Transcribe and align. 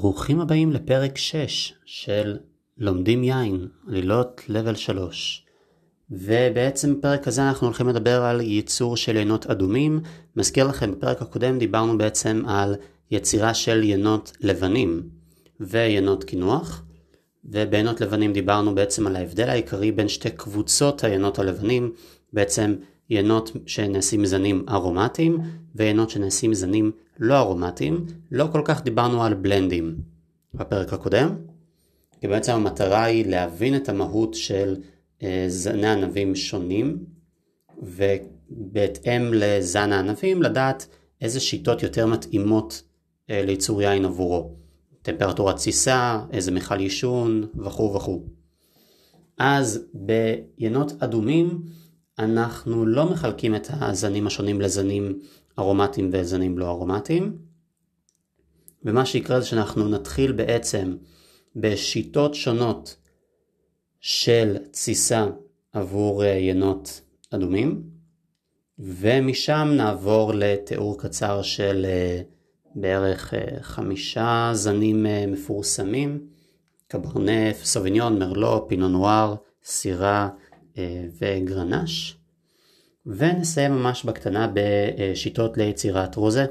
ברוכים 0.00 0.40
הבאים 0.40 0.72
לפרק 0.72 1.16
6 1.16 1.72
של 1.84 2.36
לומדים 2.78 3.24
יין, 3.24 3.68
עלילות 3.88 4.42
לבל 4.48 4.74
3. 4.74 5.46
ובעצם 6.10 6.98
בפרק 6.98 7.28
הזה 7.28 7.48
אנחנו 7.48 7.66
הולכים 7.66 7.88
לדבר 7.88 8.22
על 8.22 8.40
ייצור 8.40 8.96
של 8.96 9.16
ינות 9.16 9.46
אדומים. 9.46 10.00
מזכיר 10.36 10.68
לכם, 10.68 10.92
בפרק 10.92 11.22
הקודם 11.22 11.58
דיברנו 11.58 11.98
בעצם 11.98 12.42
על 12.46 12.74
יצירה 13.10 13.54
של 13.54 13.82
ינות 13.82 14.32
לבנים 14.40 15.08
וינות 15.60 16.24
קינוח. 16.24 16.82
ובעינות 17.44 18.00
לבנים 18.00 18.32
דיברנו 18.32 18.74
בעצם 18.74 19.06
על 19.06 19.16
ההבדל 19.16 19.48
העיקרי 19.48 19.92
בין 19.92 20.08
שתי 20.08 20.30
קבוצות 20.30 21.04
הינות 21.04 21.38
הלבנים, 21.38 21.92
בעצם 22.32 22.74
ינות 23.10 23.52
שנעשים 23.66 24.22
מזנים 24.22 24.64
ארומטיים 24.68 25.38
וינות 25.74 26.10
שנעשים 26.10 26.50
מזנים 26.50 26.92
לא 27.18 27.38
ארומטיים. 27.38 28.06
לא 28.30 28.48
כל 28.52 28.62
כך 28.64 28.82
דיברנו 28.82 29.24
על 29.24 29.34
בלנדים 29.34 29.96
בפרק 30.54 30.92
הקודם, 30.92 31.36
כי 32.20 32.28
בעצם 32.28 32.52
המטרה 32.52 33.04
היא 33.04 33.26
להבין 33.26 33.76
את 33.76 33.88
המהות 33.88 34.34
של 34.34 34.76
אה, 35.22 35.44
זני 35.48 35.88
ענבים 35.88 36.34
שונים, 36.34 37.04
ובהתאם 37.82 39.30
לזן 39.32 39.92
הענבים 39.92 40.42
לדעת 40.42 40.86
איזה 41.20 41.40
שיטות 41.40 41.82
יותר 41.82 42.06
מתאימות 42.06 42.82
אה, 43.30 43.42
לייצור 43.44 43.82
יין 43.82 44.04
עבורו. 44.04 44.54
טמפרטורת 45.02 45.56
תסיסה, 45.56 46.20
איזה 46.32 46.50
מכל 46.50 46.78
עישון 46.78 47.46
וכו' 47.56 47.94
וכו'. 47.94 48.22
אז 49.38 49.86
ביינות 49.94 50.92
אדומים 51.02 51.62
אנחנו 52.18 52.86
לא 52.86 53.10
מחלקים 53.10 53.54
את 53.54 53.68
הזנים 53.70 54.26
השונים 54.26 54.60
לזנים 54.60 55.18
ארומטיים 55.58 56.10
וזנים 56.12 56.58
לא 56.58 56.68
ארומטיים. 56.68 57.38
ומה 58.84 59.06
שיקרה 59.06 59.40
זה 59.40 59.46
שאנחנו 59.46 59.88
נתחיל 59.88 60.32
בעצם 60.32 60.96
בשיטות 61.56 62.34
שונות 62.34 62.96
של 64.00 64.56
תסיסה 64.70 65.26
עבור 65.72 66.24
אה, 66.24 66.28
יינות 66.28 67.00
אדומים, 67.30 67.82
ומשם 68.78 69.68
נעבור 69.76 70.32
לתיאור 70.34 70.98
קצר 70.98 71.42
של 71.42 71.86
אה, 71.88 72.22
בערך 72.74 73.34
אה, 73.34 73.62
חמישה 73.62 74.50
זנים 74.52 75.06
מפורסמים, 75.28 76.26
קברנף, 76.88 77.64
סוביניון, 77.64 78.18
מרלו, 78.18 78.68
פינו 78.68 78.88
נואר, 78.88 79.34
סירה 79.64 80.28
וגרנש. 81.18 82.17
ונסיים 83.08 83.72
ממש 83.72 84.04
בקטנה 84.04 84.52
בשיטות 84.54 85.56
ליצירת 85.56 86.16
רוזה. 86.16 86.46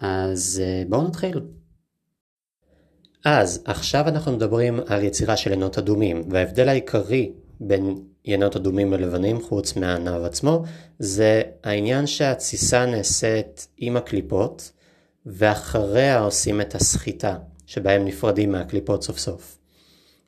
אז 0.00 0.62
בואו 0.88 1.02
נתחיל. 1.02 1.40
אז 3.24 3.62
עכשיו 3.64 4.08
אנחנו 4.08 4.32
מדברים 4.32 4.80
על 4.86 5.04
יצירה 5.04 5.36
של 5.36 5.50
עינות 5.50 5.78
אדומים, 5.78 6.22
וההבדל 6.30 6.68
העיקרי 6.68 7.32
בין 7.60 7.98
עינות 8.22 8.56
אדומים 8.56 8.92
ולבנים 8.92 9.42
חוץ 9.42 9.76
מהענב 9.76 10.24
עצמו, 10.24 10.62
זה 10.98 11.42
העניין 11.64 12.06
שהתסיסה 12.06 12.86
נעשית 12.86 13.68
עם 13.76 13.96
הקליפות, 13.96 14.72
ואחריה 15.26 16.18
עושים 16.18 16.60
את 16.60 16.74
הסחיטה, 16.74 17.38
שבהם 17.66 18.04
נפרדים 18.04 18.52
מהקליפות 18.52 19.02
סוף 19.02 19.18
סוף. 19.18 19.58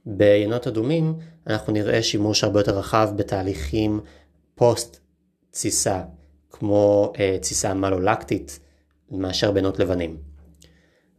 בעינות 0.07 0.67
אדומים 0.67 1.15
אנחנו 1.47 1.73
נראה 1.73 2.03
שימוש 2.03 2.45
הרבה 2.45 2.61
יותר 2.61 2.79
רחב 2.79 3.11
בתהליכים 3.17 4.01
פוסט 4.55 5.01
תסיסה, 5.59 6.03
כמו 6.51 7.13
אה, 7.19 7.37
תסיסה 7.41 7.75
מלולקטית, 7.75 8.59
מאשר 9.11 9.53
בעינות 9.53 9.79
לבנים. 9.79 10.17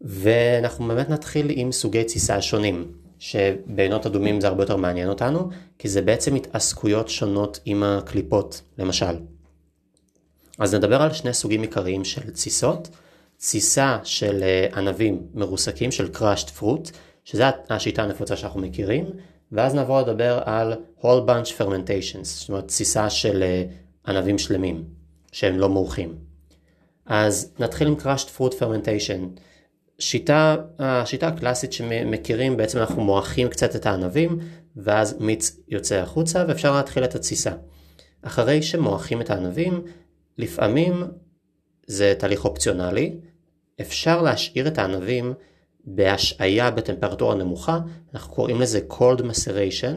ואנחנו 0.01 0.87
באמת 0.87 1.09
נתחיל 1.09 1.47
עם 1.49 1.71
סוגי 1.71 2.03
תסיסה 2.03 2.41
שונים, 2.41 2.91
שבעינות 3.19 4.05
אדומים 4.05 4.41
זה 4.41 4.47
הרבה 4.47 4.63
יותר 4.63 4.75
מעניין 4.75 5.09
אותנו, 5.09 5.49
כי 5.77 5.89
זה 5.89 6.01
בעצם 6.01 6.35
התעסקויות 6.35 7.09
שונות 7.09 7.59
עם 7.65 7.83
הקליפות, 7.83 8.61
למשל. 8.77 9.15
אז 10.59 10.75
נדבר 10.75 11.01
על 11.01 11.13
שני 11.13 11.33
סוגים 11.33 11.61
עיקריים 11.61 12.05
של 12.05 12.31
תסיסות, 12.31 12.89
תסיסה 13.37 13.97
של 14.03 14.43
אה, 14.43 14.67
ענבים 14.75 15.27
מרוסקים, 15.33 15.91
של 15.91 16.11
crushed 16.13 16.59
fruit, 16.59 16.91
שזו 17.23 17.43
השיטה 17.69 18.03
הנפוצה 18.03 18.35
שאנחנו 18.35 18.61
מכירים, 18.61 19.05
ואז 19.51 19.75
נעבור 19.75 20.01
לדבר 20.01 20.41
על 20.45 20.73
whole 21.01 21.27
bunch 21.27 21.61
fermentations, 21.61 22.23
זאת 22.23 22.49
אומרת 22.49 22.67
תסיסה 22.67 23.09
של 23.09 23.43
אה, 23.43 23.63
ענבים 24.09 24.37
שלמים, 24.37 24.83
שהם 25.31 25.59
לא 25.59 25.69
מורחים. 25.69 26.15
אז 27.05 27.53
נתחיל 27.59 27.87
עם 27.87 27.95
crushed 27.95 28.37
fruit 28.37 28.53
fermentation. 28.53 29.39
שיטה, 29.99 30.55
השיטה 30.79 31.27
הקלאסית 31.27 31.73
שמכירים, 31.73 32.57
בעצם 32.57 32.77
אנחנו 32.77 33.03
מועכים 33.03 33.49
קצת 33.49 33.75
את 33.75 33.85
הענבים, 33.85 34.39
ואז 34.75 35.15
מיץ 35.19 35.59
יוצא 35.67 35.95
החוצה 35.95 36.45
ואפשר 36.47 36.75
להתחיל 36.75 37.03
את 37.03 37.15
התסיסה. 37.15 37.51
אחרי 38.21 38.61
שמועכים 38.61 39.21
את 39.21 39.29
הענבים, 39.29 39.83
לפעמים 40.37 41.03
זה 41.87 42.13
תהליך 42.19 42.45
אופציונלי, 42.45 43.15
אפשר 43.81 44.21
להשאיר 44.21 44.67
את 44.67 44.77
הענבים 44.77 45.33
בהשעיה 45.85 46.71
בטמפרטורה 46.71 47.35
נמוכה, 47.35 47.79
אנחנו 48.13 48.33
קוראים 48.33 48.61
לזה 48.61 48.79
cold 48.89 49.19
maceration, 49.21 49.95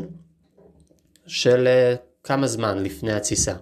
של 1.26 1.66
uh, 1.66 1.98
כמה 2.24 2.46
זמן 2.46 2.82
לפני 2.82 3.12
התסיסה. 3.12 3.54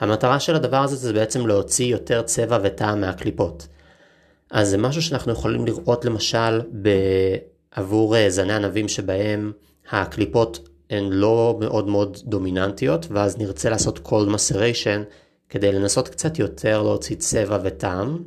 המטרה 0.00 0.40
של 0.40 0.54
הדבר 0.54 0.82
הזה 0.82 0.96
זה 0.96 1.12
בעצם 1.12 1.46
להוציא 1.46 1.86
יותר 1.86 2.22
צבע 2.22 2.58
וטעם 2.62 3.00
מהקליפות. 3.00 3.66
אז 4.50 4.68
זה 4.68 4.78
משהו 4.78 5.02
שאנחנו 5.02 5.32
יכולים 5.32 5.66
לראות 5.66 6.04
למשל 6.04 6.60
עבור 7.70 8.16
אה, 8.16 8.30
זני 8.30 8.52
ענבים 8.52 8.88
שבהם 8.88 9.52
הקליפות 9.90 10.68
הן 10.90 11.04
לא 11.04 11.56
מאוד 11.60 11.88
מאוד 11.88 12.18
דומיננטיות 12.24 13.06
ואז 13.10 13.38
נרצה 13.38 13.70
לעשות 13.70 13.98
cold 14.06 14.28
maceration 14.34 15.04
כדי 15.48 15.72
לנסות 15.72 16.08
קצת 16.08 16.38
יותר 16.38 16.82
להוציא 16.82 17.16
צבע 17.16 17.58
וטעם 17.62 18.22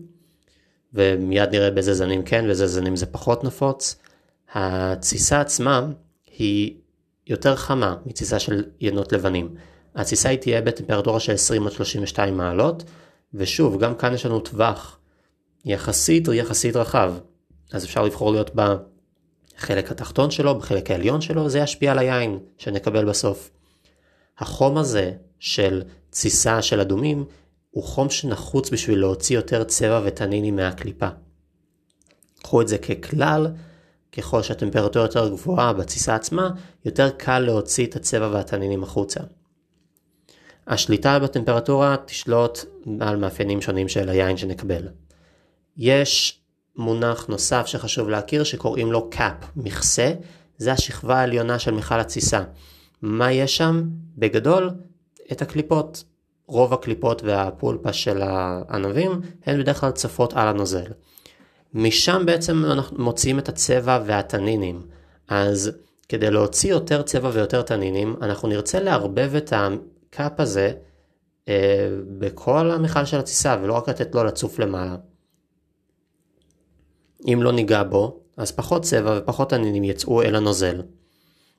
ומיד 0.94 1.50
נראה 1.50 1.72
באיזה 1.72 1.94
זנים 1.94 2.24
כן 2.24 2.46
ואיזה 2.48 2.68
זנים 2.68 2.96
זה 2.96 3.06
פחות 3.06 3.44
נפוץ. 3.44 3.96
התסיסה 4.54 5.42
עצמה 5.42 5.88
היא 6.38 6.76
יותר 7.28 7.56
חמה 7.56 7.96
מתסיסה 8.06 8.40
של 8.40 8.64
ינות 8.80 9.14
לבנים. 9.14 9.56
התסיסה 9.96 10.30
היא 10.30 10.38
תהיה 10.38 10.62
בטמפרטורה 10.62 11.20
של 11.20 11.34
20 11.34 11.68
עד 11.68 11.74
32 11.74 12.38
מעלות 12.38 12.84
ושוב 13.34 13.80
גם 13.80 13.96
כאן 13.96 14.14
יש 14.14 14.26
לנו 14.26 14.40
טווח 14.40 14.98
יחסית 15.66 16.28
יחסית 16.34 16.76
רחב. 16.76 17.14
אז 17.72 17.86
אפשר 17.86 18.04
לבחור 18.04 18.32
להיות 18.32 18.52
בחלק 18.56 19.92
התחתון 19.92 20.32
שלו, 20.32 20.56
בחלק 20.56 20.92
העליון 20.92 21.22
שלו, 21.22 21.50
זה 21.50 21.60
ישפיע 21.60 21.92
על 21.92 22.00
היין 22.00 22.40
שנקבל 22.58 23.06
בסוף. 23.06 23.52
החום 24.38 24.78
הזה 24.78 25.12
של 25.40 25.84
תסיסה 26.10 26.62
של 26.62 26.80
אדומים 26.80 27.26
הוא 27.72 27.84
חום 27.84 28.10
שנחוץ 28.10 28.70
בשביל 28.70 29.00
להוציא 29.00 29.36
יותר 29.36 29.64
צבע 29.64 30.02
ותנינים 30.06 30.56
מהקליפה. 30.56 31.08
קחו 32.42 32.62
את 32.62 32.68
זה 32.68 32.78
ככלל, 32.78 33.48
ככל 34.12 34.42
שהטמפרטורה 34.42 35.06
יותר 35.06 35.30
גבוהה 35.30 35.74
בתסיסה 35.74 36.16
עצמה, 36.16 36.50
יותר 36.86 37.10
קל 37.10 37.40
להוציא 37.40 37.86
את 37.86 37.96
הצבע 37.96 38.30
והתנינים 38.32 38.84
החוצה. 38.84 39.20
השליטה 40.68 41.20
בטמפרטורה 41.20 41.96
תשלוט 42.06 42.60
על 43.00 43.16
מאפיינים 43.16 43.62
שונים 43.62 43.88
של 43.88 44.10
היין 44.10 44.38
שנקבל. 44.38 44.88
יש 45.78 46.42
מונח 46.76 47.26
נוסף 47.28 47.66
שחשוב 47.66 48.10
להכיר 48.10 48.44
שקוראים 48.44 48.92
לו 48.92 49.10
קאפ, 49.10 49.34
מכסה, 49.56 50.14
זה 50.58 50.72
השכבה 50.72 51.20
העליונה 51.20 51.60
של 51.60 51.72
מכל 51.72 52.00
התסיסה. 52.00 52.44
מה 53.02 53.32
יש 53.32 53.58
שם? 53.58 53.84
בגדול, 54.18 54.70
את 55.32 55.42
הקליפות. 55.42 56.04
רוב 56.48 56.74
הקליפות 56.74 57.24
והפולפה 57.24 57.94
של 57.94 58.22
הענבים 58.22 59.22
הן 59.46 59.60
בדרך 59.60 59.80
כלל 59.80 59.92
צפות 59.92 60.34
על 60.34 60.48
הנוזל. 60.48 60.86
משם 61.74 62.24
בעצם 62.26 62.66
אנחנו 62.66 63.04
מוציאים 63.04 63.40
את 63.40 63.50
הצבע 63.50 64.00
והתנינים. 64.06 64.82
אז 65.28 65.72
כדי 66.10 66.32
להוציא 66.32 66.70
יותר 66.70 67.02
צבע 67.02 67.30
ויותר 67.34 67.62
תנינים, 67.62 68.16
אנחנו 68.22 68.48
נרצה 68.48 68.80
לערבב 68.80 69.36
את 69.36 69.54
הקאפ 70.14 70.40
הזה 70.40 70.72
אה, 71.48 71.90
בכל 72.20 72.72
המכל 72.72 73.06
של 73.06 73.20
התסיסה 73.20 73.58
ולא 73.62 73.74
רק 73.74 73.90
לתת 73.90 74.16
לו 74.16 74.24
לצוף 74.24 74.60
למעלה. 74.60 74.96
אם 77.28 77.40
לא 77.44 77.52
ניגע 77.52 77.84
בו, 77.84 78.20
אז 78.38 78.52
פחות 78.52 78.84
צבע 78.84 79.20
ופחות 79.20 79.54
עניינים 79.54 79.84
יצאו 79.84 80.22
אל 80.22 80.36
הנוזל. 80.36 80.82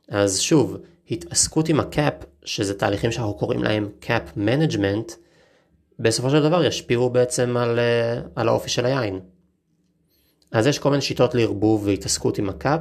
אז 0.08 0.40
שוב, 0.40 0.76
התעסקות 1.10 1.68
עם 1.68 1.80
ה 1.80 1.87
cap, 1.87 2.14
שזה 2.44 2.78
תהליכים 2.78 3.12
שאנחנו 3.12 3.34
קוראים 3.34 3.62
להם 3.62 3.88
cap 4.00 4.36
management, 4.36 5.12
בסופו 5.98 6.30
של 6.30 6.42
דבר 6.42 6.64
ישפיעו 6.64 7.10
בעצם 7.10 7.56
על, 7.56 7.78
אה, 7.78 8.20
על 8.36 8.48
האופי 8.48 8.70
של 8.70 8.86
היין. 8.86 9.20
אז 10.52 10.66
יש 10.66 10.78
כל 10.78 10.90
מיני 10.90 11.02
שיטות 11.02 11.34
לערבוב 11.34 11.86
והתעסקות 11.86 12.38
עם 12.38 12.48
ה 12.48 12.55
cap, 12.55 12.80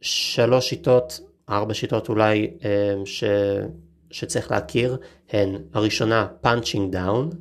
שלוש 0.00 0.68
שיטות, 0.68 1.20
ארבע 1.48 1.74
שיטות 1.74 2.08
אולי 2.08 2.50
אה, 2.64 2.94
ש, 3.04 3.24
שצריך 4.10 4.50
להכיר, 4.50 4.96
הן 5.30 5.56
הראשונה 5.72 6.28
punching 6.44 6.94
down, 6.94 7.36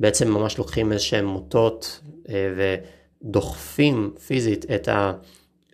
בעצם 0.00 0.30
ממש 0.30 0.58
לוקחים 0.58 0.92
איזה 0.92 1.04
שהם 1.04 1.26
מוטות 1.26 2.00
אה, 2.28 2.52
ו... 2.56 2.74
דוחפים 3.24 4.14
פיזית 4.26 4.70
את 4.70 4.88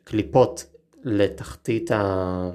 קליפות 0.04 0.64
לתחתית, 1.04 1.90
ה... 1.90 2.50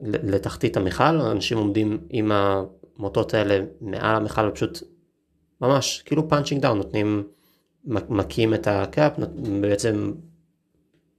לתחתית 0.00 0.76
המכל, 0.76 1.02
אנשים 1.04 1.58
עומדים 1.58 1.98
עם 2.10 2.32
המוטות 2.32 3.34
האלה 3.34 3.64
מעל 3.80 4.16
המכל 4.16 4.48
ופשוט 4.48 4.82
ממש 5.60 6.02
כאילו 6.04 6.28
punching 6.28 6.62
down, 6.62 6.76
נותנים, 6.76 7.28
מכים 7.84 8.54
את 8.54 8.66
ה 8.66 8.75
cap, 8.75 9.12
בעצם 9.60 10.12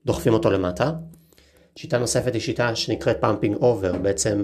דוחפים 0.06 0.32
אותו 0.32 0.50
למטה. 0.50 0.92
שיטה 1.76 1.98
נוספת 1.98 2.34
היא 2.34 2.40
שיטה 2.40 2.76
שנקראת 2.76 3.20
pumping 3.20 3.56
over, 3.56 3.98
בעצם 3.98 4.42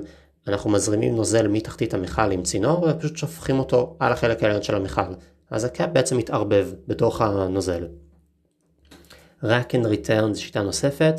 אנחנו 0.48 0.70
מזרימים 0.70 1.16
נוזל 1.16 1.48
מתחתית 1.48 1.94
המכל 1.94 2.32
עם 2.32 2.42
צינור 2.42 2.86
ופשוט 2.90 3.16
שופכים 3.16 3.58
אותו 3.58 3.96
על 3.98 4.12
החלק 4.12 4.42
העליון 4.42 4.62
של 4.62 4.74
המכל. 4.74 5.14
אז 5.50 5.64
ה 5.64 5.71
cap 5.71 5.90
בעצם 5.92 6.16
מתערבב 6.16 6.70
בתוך 6.86 7.20
הנוזל. 7.20 7.88
Rack 9.42 9.72
and 9.72 9.84
Return 9.84 10.32
זו 10.32 10.42
שיטה 10.42 10.62
נוספת, 10.62 11.14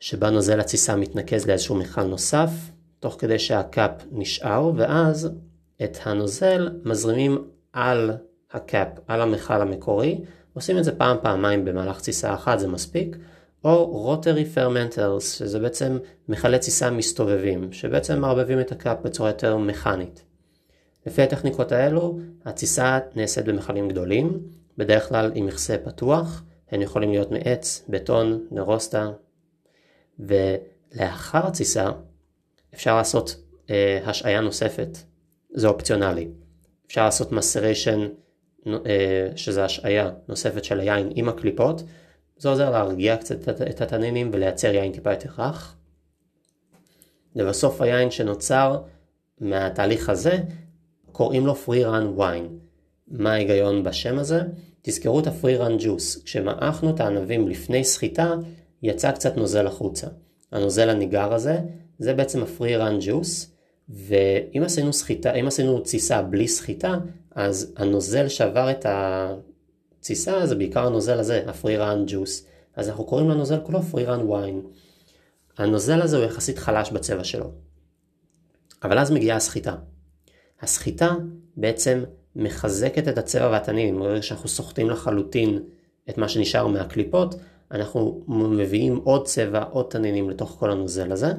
שבה 0.00 0.30
נוזל 0.30 0.60
התסיסה 0.60 0.96
מתנקז 0.96 1.46
לאיזשהו 1.46 1.74
מכל 1.74 2.02
נוסף, 2.02 2.50
תוך 3.00 3.16
כדי 3.18 3.38
שה 3.38 3.64
cap 3.64 3.90
נשאר, 4.12 4.70
ואז 4.76 5.30
את 5.84 5.98
הנוזל 6.04 6.68
מזרימים 6.84 7.44
על 7.72 8.10
ה 8.52 8.59
cap, 8.59 8.88
על 9.08 9.20
המכל 9.20 9.60
המקורי, 9.60 10.20
עושים 10.54 10.78
את 10.78 10.84
זה 10.84 10.92
פעם 10.92 11.16
פעמיים 11.22 11.64
במהלך 11.64 12.00
תסיסה 12.00 12.34
אחת, 12.34 12.58
זה 12.58 12.68
מספיק, 12.68 13.16
או 13.66 13.86
rotary 13.86 14.44
fermenters, 14.44 15.38
שזה 15.38 15.58
בעצם 15.58 15.98
מכלי 16.28 16.58
תסיסה 16.58 16.90
מסתובבים, 16.90 17.72
שבעצם 17.72 18.20
מערבבים 18.20 18.60
את 18.60 18.72
ה 18.72 18.78
cap 18.78 18.98
בצורה 19.02 19.30
יותר 19.30 19.56
מכנית. 19.56 20.24
לפי 21.06 21.22
הטכניקות 21.22 21.72
האלו, 21.72 22.18
התסיסה 22.44 22.98
נעשית 23.14 23.44
במכלים 23.44 23.88
גדולים, 23.88 24.40
בדרך 24.78 25.08
כלל 25.08 25.32
עם 25.34 25.46
מכסה 25.46 25.76
פתוח, 25.84 26.42
הם 26.70 26.82
יכולים 26.82 27.10
להיות 27.10 27.30
מעץ, 27.30 27.84
בטון, 27.88 28.46
נירוסטה, 28.50 29.10
ולאחר 30.18 31.46
התסיסה 31.46 31.90
אפשר 32.74 32.96
לעשות 32.96 33.36
אה, 33.70 34.00
השריה 34.04 34.40
נוספת, 34.40 34.98
זה 35.54 35.68
אופציונלי. 35.68 36.28
אפשר 36.86 37.04
לעשות 37.04 37.32
maceration, 37.32 38.08
אה, 38.66 39.28
שזה 39.36 39.64
השריה 39.64 40.10
נוספת 40.28 40.64
של 40.64 40.80
היין 40.80 41.10
עם 41.14 41.28
הקליפות, 41.28 41.82
זה 42.38 42.48
עוזר 42.48 42.70
להרגיע 42.70 43.16
קצת 43.16 43.48
את 43.48 43.80
התנינים 43.80 44.30
ולייצר 44.32 44.74
יין 44.74 44.92
טיפה 44.92 45.10
יותר 45.10 45.30
רך. 45.38 45.76
לבסוף 47.34 47.80
היין 47.80 48.10
שנוצר 48.10 48.82
מהתהליך 49.40 50.08
הזה 50.08 50.38
קוראים 51.12 51.46
לו 51.46 51.54
free 51.54 51.84
run 51.84 52.18
wine. 52.20 52.48
מה 53.08 53.32
ההיגיון 53.32 53.82
בשם 53.82 54.18
הזה? 54.18 54.40
תזכרו 54.82 55.20
את 55.20 55.26
ה-free 55.26 55.60
run 55.60 55.82
juice. 55.82 56.24
כשמעכנו 56.24 56.90
את 56.90 57.00
הענבים 57.00 57.48
לפני 57.48 57.84
סחיטה, 57.84 58.34
יצא 58.82 59.10
קצת 59.10 59.36
נוזל 59.36 59.66
החוצה. 59.66 60.06
הנוזל 60.52 60.90
הניגר 60.90 61.34
הזה, 61.34 61.58
זה 61.98 62.14
בעצם 62.14 62.42
ה-free 62.42 62.80
run 62.80 63.06
juice, 63.06 63.46
ואם 63.88 64.62
עשינו 64.64 64.92
סחיטה, 64.92 65.34
אם 65.34 65.46
עשינו 65.46 65.80
תסיסה 65.80 66.22
בלי 66.22 66.48
סחיטה, 66.48 66.94
אז 67.34 67.74
הנוזל 67.76 68.28
שעבר 68.28 68.70
את 68.70 68.86
התסיסה 70.06 70.46
זה 70.46 70.54
בעיקר 70.54 70.86
הנוזל 70.86 71.18
הזה, 71.18 71.44
run 71.62 72.10
juice. 72.10 72.44
אז 72.76 72.88
אנחנו 72.88 73.04
קוראים 73.04 73.30
לנוזל 73.30 73.60
כולו 73.62 73.80
run 73.80 74.30
wine. 74.30 74.66
הנוזל 75.58 76.02
הזה 76.02 76.16
הוא 76.16 76.24
יחסית 76.24 76.58
חלש 76.58 76.90
בצבע 76.90 77.24
שלו. 77.24 77.50
אבל 78.82 78.98
אז 78.98 79.10
מגיעה 79.10 79.36
הסחיטה. 79.36 79.74
הסחיטה 80.60 81.14
בעצם 81.56 82.04
מחזקת 82.36 83.08
את 83.08 83.18
הצבע 83.18 83.48
והתנינים, 83.50 83.98
ברגע 83.98 84.22
שאנחנו 84.22 84.48
סוחטים 84.48 84.90
לחלוטין 84.90 85.62
את 86.10 86.18
מה 86.18 86.28
שנשאר 86.28 86.66
מהקליפות, 86.66 87.34
אנחנו 87.70 88.24
מביאים 88.28 88.96
עוד 89.04 89.26
צבע, 89.26 89.62
עוד 89.62 89.86
תנינים 89.90 90.30
לתוך 90.30 90.56
כל 90.58 90.70
הנוזל 90.70 91.12
הזה, 91.12 91.32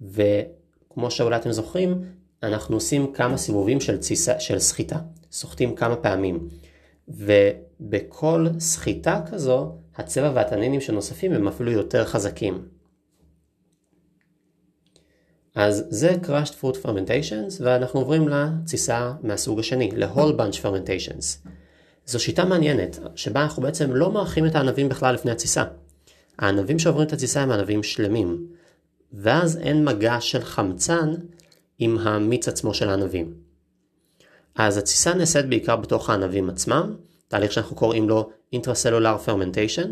וכמו 0.00 1.10
שאולי 1.10 1.36
אתם 1.36 1.52
זוכרים, 1.52 2.02
אנחנו 2.42 2.76
עושים 2.76 3.12
כמה 3.12 3.36
סיבובים 3.36 3.80
של, 3.80 3.98
של 4.38 4.58
סחיטה, 4.58 4.98
סוחטים 5.32 5.74
כמה 5.74 5.96
פעמים, 5.96 6.48
ובכל 7.80 8.46
סחיטה 8.58 9.22
כזו, 9.30 9.76
הצבע 9.96 10.32
והתנינים 10.34 10.80
שנוספים 10.80 11.32
הם 11.32 11.48
אפילו 11.48 11.70
יותר 11.70 12.04
חזקים. 12.04 12.68
אז 15.54 15.84
זה 15.88 16.16
crushed 16.22 16.62
fruit 16.62 16.84
fermentations 16.84 17.60
ואנחנו 17.60 18.00
עוברים 18.00 18.28
לתסיסה 18.28 19.12
מהסוג 19.22 19.58
השני, 19.58 19.90
ל-whole 19.96 20.32
bunch 20.38 20.62
fermentations. 20.62 21.48
זו 22.06 22.20
שיטה 22.20 22.44
מעניינת, 22.44 22.98
שבה 23.14 23.42
אנחנו 23.42 23.62
בעצם 23.62 23.94
לא 23.94 24.12
מארחים 24.12 24.46
את 24.46 24.54
הענבים 24.54 24.88
בכלל 24.88 25.14
לפני 25.14 25.30
התסיסה. 25.30 25.64
הענבים 26.38 26.78
שעוברים 26.78 27.06
את 27.06 27.12
התסיסה 27.12 27.42
הם 27.42 27.50
ענבים 27.50 27.82
שלמים, 27.82 28.46
ואז 29.12 29.56
אין 29.56 29.84
מגע 29.84 30.20
של 30.20 30.42
חמצן 30.42 31.14
עם 31.78 31.98
המיץ 31.98 32.48
עצמו 32.48 32.74
של 32.74 32.88
הענבים. 32.88 33.34
אז 34.54 34.76
התסיסה 34.76 35.14
נעשית 35.14 35.46
בעיקר 35.46 35.76
בתוך 35.76 36.10
הענבים 36.10 36.50
עצמם, 36.50 36.94
תהליך 37.28 37.52
שאנחנו 37.52 37.76
קוראים 37.76 38.08
לו 38.08 38.30
intracellular 38.54 39.26
fermentation, 39.28 39.88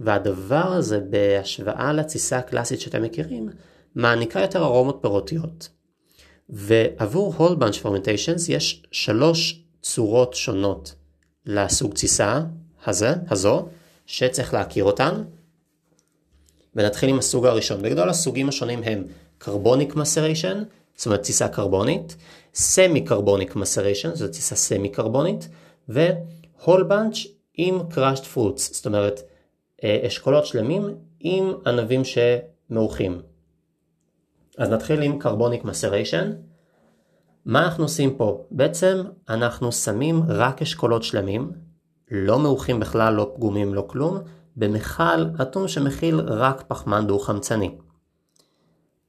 והדבר 0.00 0.56
הזה 0.56 1.00
בהשוואה 1.00 1.92
לתסיסה 1.92 2.38
הקלאסית 2.38 2.80
שאתם 2.80 3.02
מכירים, 3.02 3.48
מעניקה 3.94 4.40
יותר 4.40 4.64
ארומות 4.64 4.98
פירותיות. 5.00 5.68
ועבור 6.48 7.34
whole 7.38 7.62
bunch 7.62 7.82
fermentations 7.84 8.42
יש 8.48 8.82
שלוש 8.92 9.62
צורות 9.82 10.34
שונות 10.34 10.94
לסוג 11.46 11.94
תסיסה 11.94 12.40
הזה, 12.86 13.14
הזו, 13.30 13.68
שצריך 14.06 14.54
להכיר 14.54 14.84
אותן. 14.84 15.22
ונתחיל 16.76 17.08
עם 17.08 17.18
הסוג 17.18 17.46
הראשון. 17.46 17.82
בגדול 17.82 18.08
הסוגים 18.08 18.48
השונים 18.48 18.82
הם 18.82 19.04
carbonic 19.38 19.94
maceration, 19.94 20.62
זאת 20.96 21.06
אומרת 21.06 21.20
תסיסה 21.20 21.48
קרבונית, 21.48 22.16
carbonic 23.04 23.56
maceration, 23.56 24.14
זו 24.14 24.28
תסיסה 24.28 24.56
סמי 24.56 24.88
קרבונית, 24.88 25.48
ו 26.60 26.64
whole 26.64 26.82
bunch 26.82 27.16
עם 27.54 27.78
crushed 27.90 28.24
fruits, 28.24 28.74
זאת 28.74 28.86
אומרת 28.86 29.20
אה, 29.84 30.02
אשכולות 30.06 30.46
שלמים 30.46 30.94
עם 31.20 31.52
ענבים 31.66 32.02
שמעוכים. 32.04 33.22
אז 34.58 34.70
נתחיל 34.70 35.02
עם 35.02 35.18
carbonic 35.18 35.64
maceration. 35.64 36.32
מה 37.44 37.64
אנחנו 37.64 37.84
עושים 37.84 38.16
פה? 38.16 38.46
בעצם 38.50 39.02
אנחנו 39.28 39.72
שמים 39.72 40.22
רק 40.28 40.62
אשכולות 40.62 41.02
שלמים, 41.02 41.52
לא 42.10 42.38
מעוכים 42.38 42.80
בכלל, 42.80 43.14
לא 43.14 43.32
פגומים, 43.34 43.74
לא 43.74 43.84
כלום, 43.86 44.18
במכל 44.56 45.42
אטום 45.42 45.68
שמכיל 45.68 46.20
רק 46.20 46.64
פחמן 46.68 47.06
דו-חמצני. 47.06 47.78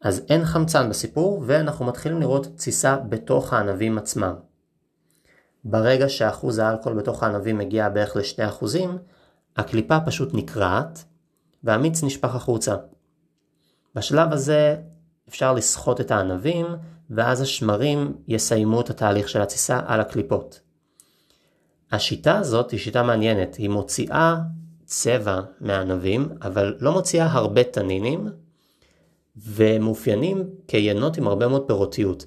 אז 0.01 0.25
אין 0.29 0.45
חמצן 0.45 0.89
בסיפור, 0.89 1.43
ואנחנו 1.45 1.85
מתחילים 1.85 2.21
לראות 2.21 2.47
תסיסה 2.55 2.97
בתוך 3.09 3.53
הענבים 3.53 3.97
עצמם. 3.97 4.33
ברגע 5.63 6.09
שאחוז 6.09 6.57
האלכוהול 6.57 6.97
בתוך 6.97 7.23
הענבים 7.23 7.57
מגיע 7.57 7.89
בערך 7.89 8.15
ל-2%, 8.15 8.65
הקליפה 9.57 9.99
פשוט 10.05 10.33
נקרעת, 10.33 11.03
והמיץ 11.63 12.03
נשפך 12.03 12.35
החוצה. 12.35 12.75
בשלב 13.95 14.33
הזה 14.33 14.75
אפשר 15.29 15.53
לסחוט 15.53 16.01
את 16.01 16.11
הענבים, 16.11 16.65
ואז 17.09 17.41
השמרים 17.41 18.13
יסיימו 18.27 18.81
את 18.81 18.89
התהליך 18.89 19.29
של 19.29 19.41
התסיסה 19.41 19.79
על 19.85 19.99
הקליפות. 19.99 20.59
השיטה 21.91 22.37
הזאת 22.37 22.71
היא 22.71 22.79
שיטה 22.79 23.03
מעניינת, 23.03 23.55
היא 23.55 23.69
מוציאה 23.69 24.35
צבע 24.85 25.41
מהענבים, 25.61 26.29
אבל 26.41 26.77
לא 26.79 26.91
מוציאה 26.91 27.25
הרבה 27.31 27.63
תנינים, 27.63 28.27
ומאופיינים 29.37 30.43
כיינות 30.67 31.17
עם 31.17 31.27
הרבה 31.27 31.47
מאוד 31.47 31.67
פירותיות 31.67 32.25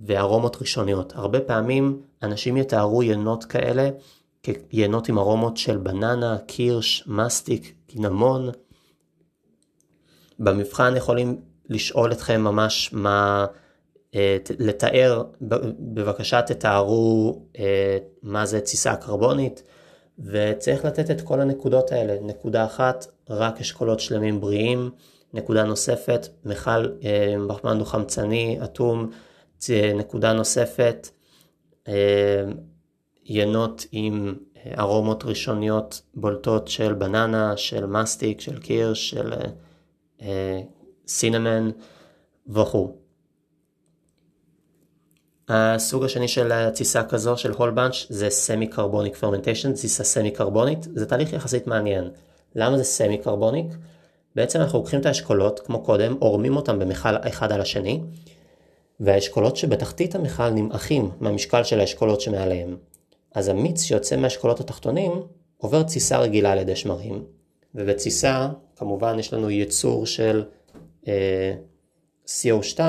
וארומות 0.00 0.56
ראשוניות. 0.60 1.12
הרבה 1.16 1.40
פעמים 1.40 2.00
אנשים 2.22 2.56
יתארו 2.56 3.02
יינות 3.02 3.44
כאלה 3.44 3.90
כיינות 4.70 5.08
עם 5.08 5.18
ארומות 5.18 5.56
של 5.56 5.76
בננה, 5.76 6.38
קירש, 6.46 7.04
מסטיק, 7.06 7.74
קינמון. 7.86 8.50
במבחן 10.38 10.96
יכולים 10.96 11.40
לשאול 11.68 12.12
אתכם 12.12 12.40
ממש 12.40 12.90
מה, 12.92 13.46
אה, 14.14 14.36
לתאר, 14.58 15.22
בבקשה 15.40 16.42
תתארו 16.42 17.38
אה, 17.58 17.98
מה 18.22 18.46
זה 18.46 18.60
תסיסה 18.60 18.96
קרבונית, 18.96 19.62
וצריך 20.18 20.84
לתת 20.84 21.10
את 21.10 21.20
כל 21.20 21.40
הנקודות 21.40 21.92
האלה. 21.92 22.16
נקודה 22.22 22.64
אחת, 22.64 23.06
רק 23.30 23.60
אשכולות 23.60 24.00
שלמים 24.00 24.40
בריאים. 24.40 24.90
נקודה 25.34 25.64
נוספת, 25.64 26.28
מכל 26.44 26.86
אה, 27.04 27.74
דו-חמצני, 27.78 28.58
אטום. 28.64 29.10
נקודה 29.94 30.32
נוספת, 30.32 31.08
ינות 33.24 33.86
עם 33.92 34.34
ארומות 34.78 35.24
ראשוניות 35.24 36.02
בולטות 36.14 36.68
של 36.68 36.92
בננה, 36.92 37.56
של 37.56 37.86
מסטיק, 37.86 38.40
של 38.40 38.58
קירש, 38.58 39.10
של 39.10 39.32
cinnamon 41.06 41.70
וכו'. 42.48 42.96
הסוג 45.48 46.04
השני 46.04 46.28
של 46.28 46.70
תסיסה 46.70 47.04
כזו 47.04 47.36
של 47.36 47.50
whole 47.50 47.70
bunch 47.70 48.06
זה 48.08 48.30
semi 48.30 48.66
carbonic 48.66 49.16
fermentation, 49.16 49.72
תסיסה 49.72 50.04
סמי 50.04 50.30
קרבונית, 50.30 50.86
זה 50.94 51.06
תהליך 51.06 51.32
יחסית 51.32 51.66
מעניין. 51.66 52.10
למה 52.54 52.78
זה 52.78 52.84
semi 52.84 53.18
carbonic? 53.18 53.66
בעצם 54.34 54.60
אנחנו 54.60 54.78
לוקחים 54.78 55.00
את 55.00 55.06
האשכולות, 55.06 55.60
כמו 55.60 55.84
קודם, 55.84 56.16
עורמים 56.18 56.56
אותם 56.56 56.78
במכל 56.78 57.16
אחד 57.28 57.52
על 57.52 57.60
השני, 57.60 58.00
והאשכולות 59.00 59.56
שבתחתית 59.56 60.14
המכל 60.14 60.50
נמעכים 60.50 61.10
מהמשקל 61.20 61.64
של 61.64 61.80
האשכולות 61.80 62.20
שמעליהם. 62.20 62.76
אז 63.34 63.48
המיץ 63.48 63.82
שיוצא 63.82 64.16
מהאשכולות 64.16 64.60
התחתונים 64.60 65.12
עובר 65.56 65.82
תסיסה 65.82 66.18
רגילה 66.18 66.52
על 66.52 66.58
ידי 66.58 66.76
שמרים, 66.76 67.24
ובתסיסה 67.74 68.48
כמובן 68.76 69.18
יש 69.18 69.32
לנו 69.32 69.50
ייצור 69.50 70.06
של 70.06 70.44
אה, 71.08 71.54
CO2, 72.26 72.80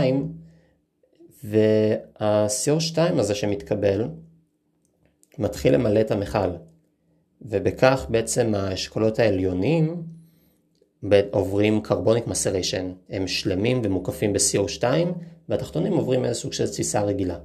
וה-CO2 1.43 2.97
הזה 3.19 3.35
שמתקבל 3.35 4.07
מתחיל 5.37 5.73
למלא 5.73 6.01
את 6.01 6.11
המכל, 6.11 6.49
ובכך 7.41 8.05
בעצם 8.09 8.55
האשכולות 8.55 9.19
העליונים 9.19 10.03
עוברים 11.31 11.81
קרבוניק 11.81 12.27
מסריישן, 12.27 12.91
הם 13.09 13.27
שלמים 13.27 13.81
ומוקפים 13.83 14.33
ב-CO2 14.33 14.83
והתחתונים 15.49 15.93
עוברים 15.93 16.25
איזה 16.25 16.39
סוג 16.39 16.53
של 16.53 16.65
תסיסה 16.65 17.01
רגילה. 17.01 17.37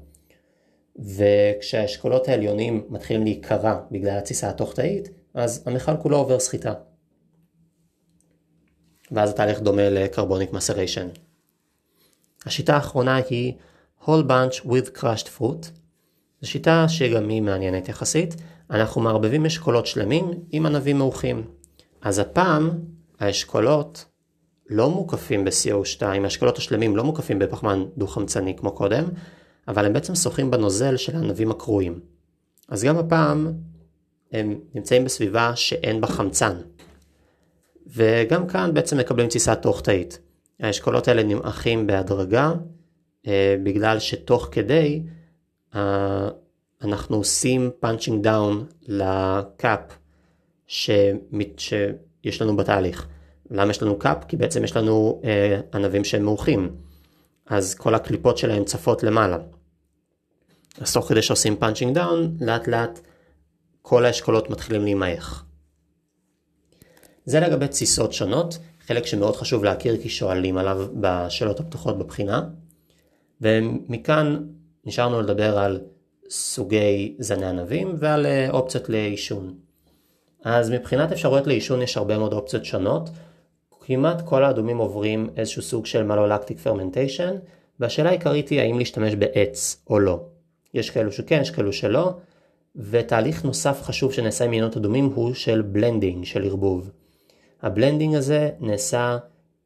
וכשהאשכולות 0.99 2.29
העליונים 2.29 2.85
מתחילים 2.89 3.25
להיקרע 3.25 3.81
בגלל 3.91 4.19
התסיסה 4.19 4.49
התוך-תאית, 4.49 5.09
אז 5.35 5.63
המכל 5.67 5.97
כולו 5.97 6.17
עובר 6.17 6.41
סחיטה. 6.41 6.75
ואז 9.13 9.31
התהליך 9.31 9.61
דומה 9.61 9.91
לקרבוניק 9.91 10.53
מסריישן. 10.53 11.09
השיטה 12.47 12.75
האחרונה 12.75 13.17
היא 13.17 13.53
whole 14.05 14.25
bunch 14.29 14.65
with 14.65 14.99
crushed 14.99 15.29
fruit. 15.39 15.67
זו 16.41 16.51
שיטה 16.51 16.89
שגם 16.89 17.29
היא 17.29 17.43
מעניינת 17.43 17.89
יחסית. 17.89 18.35
אנחנו 18.71 19.01
מערבבים 19.01 19.47
אשכולות 19.47 19.87
שלמים 19.87 20.31
עם 20.51 20.67
ענבים 20.67 20.99
מעוכים. 20.99 21.45
אז 22.03 22.19
הפעם 22.19 22.71
האשכולות 23.21 24.05
לא 24.71 24.91
מוקפים 24.91 25.45
ב-CO2, 25.45 26.03
האשכולות 26.03 26.59
השלמים 26.59 26.97
לא 26.97 27.05
מוקפים 27.05 27.39
בפחמן 27.39 27.85
דו-חמצני 27.97 28.57
כמו 28.57 28.73
קודם, 28.73 29.05
אבל 29.69 29.87
הם 29.87 29.93
בעצם 29.93 30.15
שוחים 30.15 30.51
בנוזל 30.51 30.97
של 30.97 31.17
הענבים 31.17 31.51
הקרועים. 31.51 32.01
אז 32.69 32.85
גם 32.85 32.99
הפעם 32.99 33.53
הם 34.33 34.61
נמצאים 34.75 35.05
בסביבה 35.05 35.57
שאין 35.57 36.01
בה 36.01 36.07
חמצן. 36.07 36.57
וגם 37.87 38.47
כאן 38.47 38.75
בעצם 38.75 38.99
מקבלים 38.99 39.29
תסיסה 39.29 39.55
תוך 39.55 39.81
תאית. 39.81 40.19
האשכולות 40.61 41.09
האלה 41.09 41.23
נמעכים 41.23 41.87
בהדרגה, 41.87 42.53
אה, 43.27 43.57
בגלל 43.63 43.99
שתוך 43.99 44.49
כדי 44.53 45.03
אה, 45.75 46.29
אנחנו 46.83 47.17
עושים 47.17 47.71
punching 47.81 48.23
down 48.23 48.67
ל 48.89 49.12
cap 49.12 49.81
שיש 52.23 52.43
לנו 52.43 52.57
בתהליך. 52.57 53.07
למה 53.51 53.71
יש 53.71 53.83
לנו 53.83 53.99
cap? 53.99 54.25
כי 54.29 54.37
בעצם 54.37 54.65
יש 54.65 54.77
לנו 54.77 55.21
אה, 55.25 55.61
ענבים 55.75 56.05
שהם 56.05 56.23
מעוכים. 56.23 56.77
אז 57.47 57.75
כל 57.75 57.95
הקליפות 57.95 58.39
שלהם 58.39 58.65
צפות 58.65 59.03
למעלה. 59.03 59.39
אז 60.81 60.93
תוך 60.93 61.09
כדי 61.09 61.23
שעושים 61.23 61.57
punching 61.57 61.95
down, 61.95 62.37
לאט 62.41 62.69
לאט 62.69 63.01
כל 63.83 64.05
האשכולות 64.05 64.51
מתחילים 64.51 64.85
להימעך. 64.85 65.45
זה 67.25 67.41
לגבי 67.41 67.69
תסיסות 67.69 68.13
שונות, 68.13 68.59
חלק 68.87 69.07
שמאוד 69.07 69.37
חשוב 69.37 69.65
להכיר 69.65 69.97
כי 70.03 70.09
שואלים 70.09 70.57
עליו 70.59 70.89
בשאלות 71.01 71.61
הפתוחות 71.61 71.99
בבחינה. 71.99 72.43
ומכאן 73.41 74.47
נשארנו 74.85 75.21
לדבר 75.21 75.59
על 75.59 75.81
סוגי 76.31 77.17
זני 77.19 77.47
ענבים 77.47 77.95
ועל 77.99 78.27
אה, 78.27 78.51
אופציות 78.51 78.89
ליישון. 78.89 79.55
אז 80.45 80.71
מבחינת 80.71 81.13
אפשרויות 81.13 81.47
ליישון 81.47 81.83
יש 81.83 81.97
הרבה 81.97 82.19
מאוד 82.19 82.33
אופציות 82.33 82.65
שונות. 82.65 83.11
כמעט 83.81 84.29
כל 84.29 84.45
האדומים 84.45 84.79
עוברים 84.79 85.31
איזשהו 85.37 85.63
סוג 85.63 85.87
של 85.87 86.03
malolactic 86.03 86.59
fermentation, 86.59 87.35
והשאלה 87.81 88.09
העיקרית 88.09 88.49
היא 88.49 88.61
האם 88.61 88.79
להשתמש 88.79 89.15
בעץ 89.15 89.83
או 89.91 89.99
לא. 89.99 90.21
יש 90.75 90.91
כאלו 90.91 91.13
שכן, 91.13 91.41
יש 91.41 91.51
כאלו 91.51 91.73
שלא, 91.73 92.13
ותהליך 92.77 93.45
נוסף 93.45 93.83
חשוב 93.83 94.13
שנעשה 94.13 94.45
עם 94.45 94.51
יינות 94.51 94.77
אדומים 94.77 95.05
הוא 95.15 95.35
של 95.35 95.63
blending, 95.63 96.25
של 96.25 96.45
ערבוב. 96.45 96.91
ה 97.63 97.69
blending 97.69 98.15
הזה 98.15 98.51
נעשה 98.61 99.19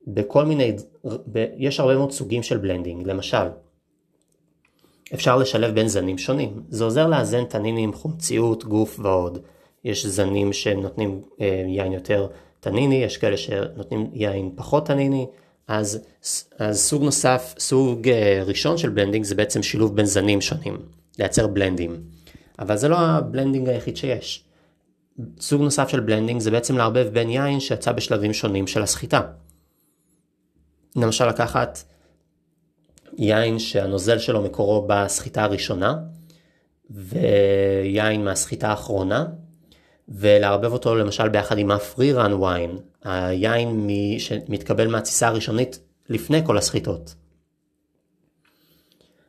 בכל 0.06 0.44
מיני, 0.44 0.76
ב, 1.04 1.46
יש 1.56 1.80
הרבה 1.80 1.96
מאוד 1.96 2.12
סוגים 2.12 2.42
של 2.42 2.58
blending, 2.58 3.06
למשל, 3.06 3.46
אפשר 5.14 5.36
לשלב 5.36 5.74
בין 5.74 5.88
זנים 5.88 6.18
שונים, 6.18 6.62
זה 6.68 6.84
עוזר 6.84 7.06
לאזן 7.06 7.44
טאנינים, 7.44 7.92
חומציות, 7.92 8.64
גוף 8.64 9.00
ועוד. 9.02 9.38
יש 9.84 10.06
זנים 10.06 10.52
שנותנים 10.52 11.22
אה, 11.40 11.64
יין 11.66 11.92
יותר 11.92 12.26
טאניני, 12.60 12.94
יש 12.94 13.16
כאלה 13.16 13.36
שנותנים 13.36 14.10
יין 14.12 14.52
פחות 14.56 14.86
טאניני, 14.86 15.26
אז, 15.68 16.06
אז 16.58 16.80
סוג 16.80 17.02
נוסף, 17.02 17.54
סוג 17.58 18.08
אה, 18.08 18.42
ראשון 18.46 18.78
של 18.78 18.88
blending 18.88 19.24
זה 19.24 19.34
בעצם 19.34 19.62
שילוב 19.62 19.96
בין 19.96 20.06
זנים 20.06 20.40
שונים, 20.40 20.78
לייצר 21.18 21.46
בלנדים. 21.46 22.02
אבל 22.58 22.76
זה 22.76 22.88
לא 22.88 22.98
ה 22.98 23.06
blending 23.06 23.68
היחיד 23.68 23.96
שיש. 23.96 24.44
סוג 25.40 25.62
נוסף 25.62 25.88
של 25.88 26.00
blending 26.00 26.40
זה 26.40 26.50
בעצם 26.50 26.76
לערבב 26.76 27.08
בין 27.12 27.30
יין 27.30 27.60
שיצא 27.60 27.92
בשלבים 27.92 28.32
שונים 28.32 28.66
של 28.66 28.82
הסחיטה. 28.82 29.20
למשל 30.96 31.28
לקחת 31.28 31.78
יין 33.16 33.58
שהנוזל 33.58 34.18
שלו 34.18 34.42
מקורו 34.42 34.86
בסחיטה 34.88 35.44
הראשונה, 35.44 35.96
ויין 36.90 38.24
מהסחיטה 38.24 38.68
האחרונה, 38.68 39.26
ולערבב 40.08 40.72
אותו 40.72 40.94
למשל 40.94 41.28
ביחד 41.28 41.58
עם 41.58 41.70
ה-free 41.70 42.16
run 42.16 42.42
wine, 42.42 42.80
היין 43.04 43.88
שמתקבל 44.18 44.88
מהתסיסה 44.88 45.28
הראשונית 45.28 45.78
לפני 46.08 46.46
כל 46.46 46.58
הסחיטות. 46.58 47.14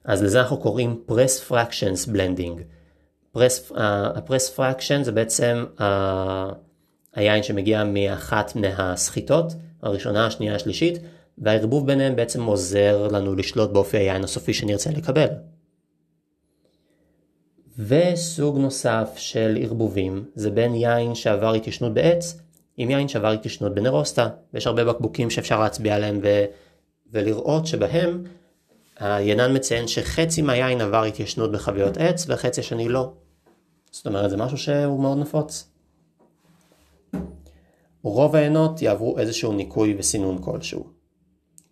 אז 0.04 0.24
לזה 0.24 0.42
אנחנו 0.42 0.58
קוראים 0.58 1.04
press 1.10 1.52
fractions 1.52 2.10
blending. 2.10 2.62
ה-press 3.76 4.58
fraction 4.58 5.04
זה 5.04 5.12
בעצם 5.12 5.66
uh, 5.78 5.84
היין 7.14 7.44
שמגיע 7.44 7.84
מאחת 7.84 8.56
מהסחיטות, 8.56 9.54
הראשונה, 9.82 10.26
השנייה, 10.26 10.56
השלישית, 10.56 10.98
והערבוב 11.38 11.88
ביניהם 11.88 12.16
בעצם 12.16 12.44
עוזר 12.44 13.08
לנו 13.08 13.36
לשלוט 13.36 13.70
באופי 13.70 13.98
היין 13.98 14.24
הסופי 14.24 14.54
שנרצה 14.54 14.90
לקבל. 14.90 15.28
וסוג 17.80 18.58
נוסף 18.58 19.14
של 19.18 19.58
ערבובים 19.62 20.26
זה 20.36 20.52
בין 20.52 20.76
יין 20.76 21.16
שעבר 21.16 21.54
התיישנות 21.54 21.94
בעץ 21.94 22.40
עם 22.78 22.90
יין 22.90 23.08
שעבר 23.08 23.32
התיישנות 23.32 23.74
בנרוסטה. 23.76 24.30
ויש 24.54 24.68
הרבה 24.68 24.86
בקבוקים 24.86 25.30
שאפשר 25.30 25.60
להצביע 25.60 25.96
עליהם 25.96 26.20
ו... 26.24 26.46
ולראות 27.12 27.68
שבהם 27.68 28.24
היינן 29.00 29.56
מציין 29.56 29.88
שחצי 29.88 30.42
מהיין 30.42 30.82
עבר 30.82 31.04
התיישנות 31.04 31.52
בחביות 31.52 31.98
עץ 31.98 32.26
וחצי 32.30 32.62
השני 32.62 32.90
לא. 32.90 33.14
זאת 33.92 34.08
אומרת 34.08 34.30
זה 34.30 34.38
משהו 34.38 34.58
שהוא 34.58 35.00
מאוד 35.00 35.18
נפוץ. 35.18 35.70
רוב 38.04 38.36
העיינות 38.36 38.82
יעברו 38.82 39.20
איזשהו 39.20 39.54
ניקוי 39.54 39.96
וסינון 39.98 40.42
כלשהו. 40.42 40.88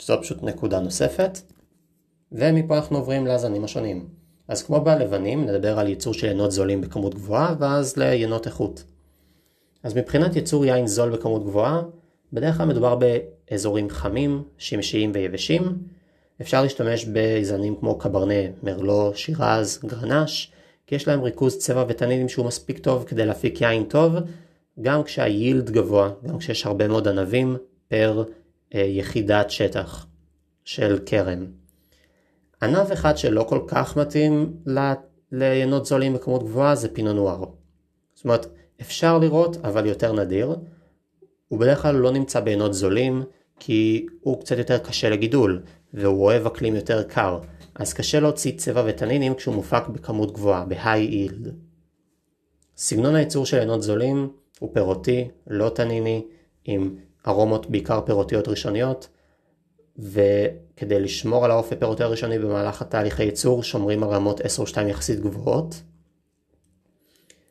זו 0.02 0.22
פשוט 0.22 0.44
נקודה 0.44 0.80
נוספת. 0.80 1.40
ומפה 2.32 2.78
אנחנו 2.78 2.98
עוברים 2.98 3.28
לזנים 3.28 3.64
השונים. 3.64 4.23
אז 4.48 4.64
כמו 4.64 4.82
בלבנים 4.82 5.46
נדבר 5.46 5.80
על 5.80 5.88
ייצור 5.88 6.14
של 6.14 6.28
ינות 6.28 6.52
זולים 6.52 6.82
בכמות 6.82 7.16
גבוהה 7.16 7.56
ואז 7.60 7.98
לינות 7.98 8.48
איכות. 8.48 8.84
אז 9.84 9.98
מבחינת 9.98 10.36
ייצור 10.36 10.66
יין 10.66 10.88
זול 10.88 11.10
בכמות 11.10 11.44
גבוהה, 11.44 11.82
בדרך 12.34 12.58
כלל 12.58 12.66
מדובר 12.66 12.96
באזורים 12.96 13.90
חמים, 13.90 14.44
שמשיים 14.58 15.12
ויבשים. 15.14 15.78
אפשר 16.42 16.64
להשתמש 16.64 17.06
בזנים 17.14 17.76
כמו 17.76 17.98
קברנה, 17.98 18.34
מרלו, 18.64 19.12
שירז, 19.16 19.80
גרנש, 19.86 20.52
כי 20.88 20.96
יש 20.96 21.08
להם 21.08 21.22
ריכוז 21.22 21.58
צבע 21.58 21.86
ותנינים 21.88 22.30
שהוא 22.30 22.46
מספיק 22.46 22.80
טוב 22.80 23.04
כדי 23.04 23.26
להפיק 23.26 23.62
יין 23.62 23.84
טוב, 23.84 24.14
גם 24.82 25.04
כשהיילד 25.04 25.70
גבוה, 25.70 26.10
גם 26.28 26.38
כשיש 26.38 26.66
הרבה 26.66 26.88
מאוד 26.88 27.08
ענבים 27.08 27.58
פר 27.88 28.24
אה, 28.76 28.80
יחידת 28.80 29.52
שטח 29.52 30.08
של 30.66 31.00
כרם. 31.06 31.63
ענב 32.64 32.92
אחד 32.92 33.18
שלא 33.18 33.44
כל 33.50 33.60
כך 33.68 33.98
מתאים 33.98 34.54
ליינות 35.32 35.86
זולים 35.86 36.14
בכמות 36.14 36.44
גבוהה 36.44 36.76
זה 36.76 36.94
פינו 36.94 37.14
נואר. 37.14 37.44
זאת 38.14 38.26
אומרת, 38.26 38.48
אפשר 38.82 39.18
לראות 39.18 39.58
אבל 39.64 39.86
יותר 39.86 40.14
נדיר. 40.14 40.56
הוא 41.48 41.60
בדרך 41.60 41.82
כלל 41.82 41.96
לא 41.96 42.12
נמצא 42.12 42.40
בעינות 42.40 42.74
זולים 42.74 43.24
כי 43.60 44.06
הוא 44.22 44.40
קצת 44.42 44.58
יותר 44.58 44.78
קשה 44.78 45.10
לגידול 45.10 45.62
והוא 45.94 46.24
אוהב 46.24 46.46
אקלים 46.46 46.76
יותר 46.76 47.04
קר 47.04 47.40
אז 47.76 47.94
קשה 47.94 48.20
להוציא 48.20 48.58
צבע 48.58 48.84
ותנינים 48.88 49.36
כשהוא 49.36 49.56
מופק 49.56 49.88
בכמות 49.88 50.34
גבוהה, 50.34 50.66
ב-high 50.66 51.12
yield. 51.12 51.50
סגנון 52.78 53.16
הייצור 53.16 53.46
של 53.46 53.60
עינות 53.60 53.84
זולים 53.84 54.30
הוא 54.60 54.70
פירותי, 54.74 55.28
לא 55.48 55.70
תניני, 55.70 56.26
עם 56.66 56.96
ארומות 57.28 57.70
בעיקר 57.70 58.02
פירותיות 58.02 58.48
ראשוניות, 58.48 59.08
וכדי 59.98 61.00
לשמור 61.00 61.46
על 61.46 61.52
האופי 61.52 61.76
הפירותי 61.76 62.04
הראשוני 62.04 62.40
במהלך 62.40 62.82
התהליך 62.82 63.20
הייצור 63.20 63.64
שומרים 63.64 64.04
על 64.04 64.10
רמות 64.10 64.42
SO2 64.42 64.82
יחסית 64.82 65.20
גבוהות. 65.20 65.82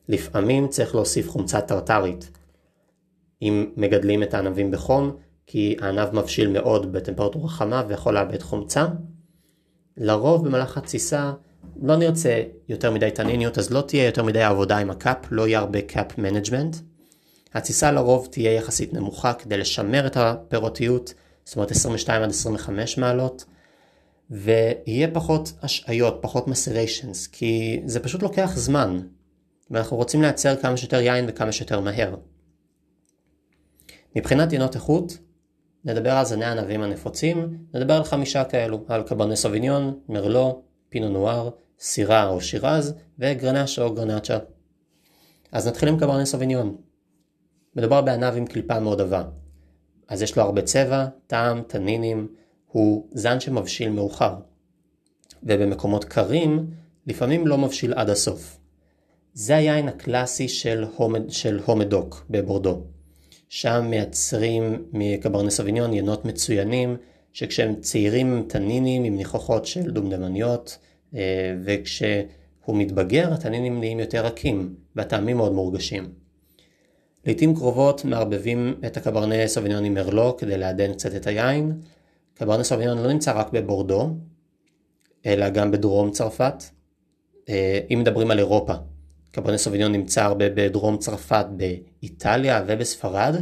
לפעמים 0.09 0.69
צריך 0.69 0.95
להוסיף 0.95 1.31
חומצה 1.31 1.61
טרטרית. 1.61 2.31
אם 3.43 3.67
מגדלים 3.77 4.23
את 4.23 4.35
הענבים 4.35 4.71
בחום, 4.71 5.17
כי 5.47 5.77
הענב 5.81 6.09
מבשיל 6.13 6.51
מאוד 6.51 6.93
בטמפרטורה 6.93 7.49
חמה 7.49 7.83
ויכול 7.89 8.15
לאבד 8.15 8.43
חומצה. 8.43 8.87
לרוב 9.97 10.49
במהלך 10.49 10.79
התסיסה 10.79 11.33
לא 11.83 11.97
נרצה 11.97 12.43
יותר 12.69 12.91
מדי 12.91 13.11
טאניניות, 13.11 13.59
אז 13.59 13.71
לא 13.71 13.81
תהיה 13.81 14.07
יותר 14.07 14.23
מדי 14.23 14.43
עבודה 14.43 14.79
עם 14.79 14.91
ה 14.91 14.96
cap, 14.96 15.17
לא 15.31 15.49
יהיה 15.49 15.59
הרבה 15.59 15.83
cap 15.83 16.19
management. 16.19 16.77
התסיסה 17.55 17.93
לרוב 17.93 18.29
תהיה 18.31 18.53
יחסית 18.53 18.95
נמוכה 18.95 19.35
כדי 19.35 19.57
לשמר 19.57 20.07
את 20.07 20.17
הפירותיות, 20.17 21.15
זאת 21.45 21.57
אומרת 21.57 21.71
22 21.71 22.23
עד 22.23 22.31
25 22.31 22.99
מעלות, 22.99 23.45
ויהיה 24.31 25.09
פחות 25.13 25.53
השריות, 25.63 26.19
פחות 26.21 26.49
macerations, 26.49 27.27
כי 27.27 27.83
זה 27.87 28.01
פשוט 28.01 28.23
לוקח 28.23 28.51
זמן, 28.55 29.01
ואנחנו 29.71 29.97
רוצים 29.97 30.23
לייצר 30.23 30.57
כמה 30.57 30.77
שיותר 30.77 31.01
יין 31.01 31.25
וכמה 31.29 31.53
שיותר 31.53 31.81
מהר. 31.81 32.15
מבחינת 34.17 34.53
ינות 34.53 34.75
איכות, 34.75 35.19
נדבר 35.85 36.13
על 36.13 36.25
זני 36.25 36.45
הענבים 36.45 36.83
הנפוצים, 36.83 37.59
נדבר 37.75 37.95
על 37.95 38.05
חמישה 38.05 38.45
כאלו, 38.45 38.85
על 38.89 39.03
קברני 39.03 39.37
סוביניון, 39.37 40.01
מרלו, 40.09 40.63
פינו 40.89 41.09
נואר, 41.09 41.51
סירה 41.81 42.29
או 42.29 42.41
שירז 42.41 42.95
וגרנש 43.19 43.79
או 43.79 43.95
גרנצ'ה. 43.95 44.39
אז 45.53 45.69
נתחיל 45.69 45.89
עם 45.89 45.99
קברני 45.99 46.27
סוביניון. 46.27 46.77
מדובר 47.77 48.03
בענב 48.03 48.37
עם 48.37 48.47
קליפה 48.47 48.81
מאוד 48.81 49.01
עבה. 49.01 49.23
אז 50.13 50.23
יש 50.23 50.37
לו 50.37 50.43
הרבה 50.43 50.63
צבע, 50.63 51.07
טעם, 51.27 51.63
תנינים, 51.63 52.29
הוא 52.67 53.07
זן 53.13 53.41
שמבשיל 53.41 53.91
מאוחר. 53.91 54.35
ובמקומות 55.43 56.05
קרים, 56.05 56.67
לפעמים 57.07 57.47
לא 57.47 57.59
מבשיל 57.59 57.95
עד 57.95 58.11
הסוף. 58.11 58.59
זה 59.35 59.57
היין 59.57 59.89
הקלאסי 59.89 60.49
של, 60.49 60.85
הומד, 60.97 61.31
של 61.31 61.61
הומדוק 61.65 62.27
בבורדו. 62.31 62.83
שם 63.49 63.87
מייצרים 63.91 64.85
מקברני 64.93 65.51
סביניון 65.51 65.93
ינות 65.93 66.25
מצוינים, 66.25 66.97
שכשהם 67.33 67.75
צעירים 67.81 68.33
הם 68.33 68.45
תנינים 68.49 69.05
עם 69.05 69.17
ניחוחות 69.17 69.67
של 69.67 69.91
דומדמניות, 69.91 70.79
אה, 71.15 71.21
וכשהוא 71.65 72.77
מתבגר 72.77 73.33
התנינים 73.33 73.79
נהיים 73.81 74.01
יותר 74.01 74.27
רכים, 74.27 74.75
והטעמים 74.97 75.37
מאוד 75.37 75.53
מורגשים. 75.53 76.22
לעיתים 77.27 77.55
קרובות 77.55 78.05
מערבבים 78.05 78.75
את 78.87 78.97
הקברני 78.97 79.49
סוביניון 79.49 79.85
עם 79.85 79.95
מרלו 79.95 80.37
כדי 80.37 80.59
לעדן 80.59 80.93
קצת 80.93 81.15
את 81.15 81.27
היין. 81.27 81.73
קברני 82.35 82.65
סוביניון 82.65 82.99
לא 82.99 83.13
נמצא 83.13 83.33
רק 83.33 83.53
בבורדו, 83.53 84.11
אלא 85.27 85.49
גם 85.49 85.71
בדרום 85.71 86.11
צרפת. 86.11 86.65
אה, 87.49 87.81
אם 87.91 87.99
מדברים 88.01 88.31
על 88.31 88.39
אירופה, 88.39 88.73
קברני 89.31 89.59
סוביניון 89.59 89.93
נמצא 89.93 90.25
הרבה 90.25 90.45
בדרום 90.55 90.97
צרפת, 90.97 91.47
באיטליה 91.57 92.65
ובספרד, 92.67 93.35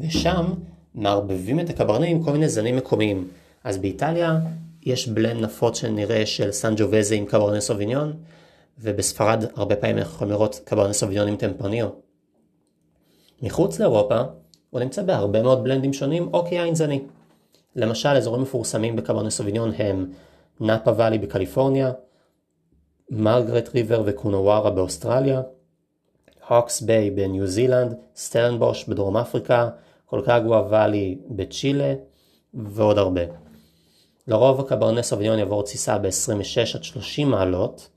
ושם 0.00 0.52
מערבבים 0.94 1.60
את 1.60 1.70
הקברני 1.70 2.10
עם 2.10 2.22
כל 2.22 2.32
מיני 2.32 2.48
זנים 2.48 2.76
מקומיים. 2.76 3.28
אז 3.64 3.78
באיטליה 3.78 4.38
יש 4.82 5.08
בלנד 5.08 5.40
נפוץ 5.44 5.78
שנראה 5.78 6.26
של 6.26 6.52
סן 6.52 6.74
ג'ובזה 6.76 7.14
עם 7.14 7.24
קברני 7.24 7.60
סוביניון, 7.60 8.12
ובספרד 8.78 9.44
הרבה 9.54 9.76
פעמים 9.76 9.98
אנחנו 9.98 10.14
יכולים 10.14 10.32
לראות 10.32 10.60
קברני 10.64 10.94
סוביניון 10.94 11.28
עם 11.28 11.36
טמפרניו. 11.36 12.05
מחוץ 13.42 13.80
לאירופה 13.80 14.20
הוא 14.70 14.80
נמצא 14.80 15.02
בהרבה 15.02 15.42
מאוד 15.42 15.64
בלנדים 15.64 15.92
שונים 15.92 16.28
או 16.34 16.46
כיין 16.46 16.74
זני. 16.74 17.00
למשל 17.76 18.08
אזורים 18.08 18.42
מפורסמים 18.42 18.96
בקברני 18.96 19.30
סוביניון 19.30 19.72
הם 19.78 20.10
נאפה 20.60 20.90
ואלי 20.96 21.18
בקליפורניה, 21.18 21.92
מרגרט 23.10 23.68
ריבר 23.74 24.02
וקונווארה 24.06 24.70
באוסטרליה, 24.70 25.42
הוקס 26.48 26.80
ביי 26.80 27.10
בניו 27.10 27.46
זילנד, 27.46 27.94
סטרנבוש 28.16 28.84
בדרום 28.84 29.16
אפריקה, 29.16 29.68
קולקגווה 30.06 30.66
ואלי 30.70 31.18
בצ'ילה 31.28 31.94
ועוד 32.54 32.98
הרבה. 32.98 33.20
לרוב 34.28 34.60
הקברני 34.60 35.02
סוביניון 35.02 35.38
יעבור 35.38 35.62
תסיסה 35.62 35.98
ב-26 35.98 36.74
עד 36.74 36.84
30 36.84 37.30
מעלות, 37.30 37.88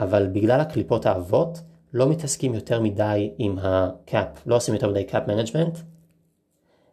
אבל 0.00 0.26
בגלל 0.26 0.60
הקליפות 0.60 1.06
העבות 1.06 1.58
לא 1.96 2.08
מתעסקים 2.08 2.54
יותר 2.54 2.80
מדי 2.80 3.30
עם 3.38 3.58
ה 3.62 3.79
cap, 3.79 4.46
לא 4.46 4.56
עושים 4.56 4.74
יותר 4.74 4.90
מדי 4.90 5.04
cap 5.04 5.28
management. 5.28 5.78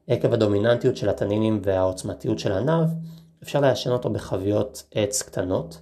עקב 0.08 0.34
הדומיננטיות 0.34 0.98
של 0.98 1.10
הטאנינים 1.10 1.62
והעוצמתיות 1.64 2.40
של 2.40 2.52
הענב, 2.52 2.90
אפשר 3.44 3.60
ליישן 3.60 3.92
אותו 3.92 4.10
בחביות 4.10 4.84
עץ 4.92 5.22
קטנות. 5.22 5.80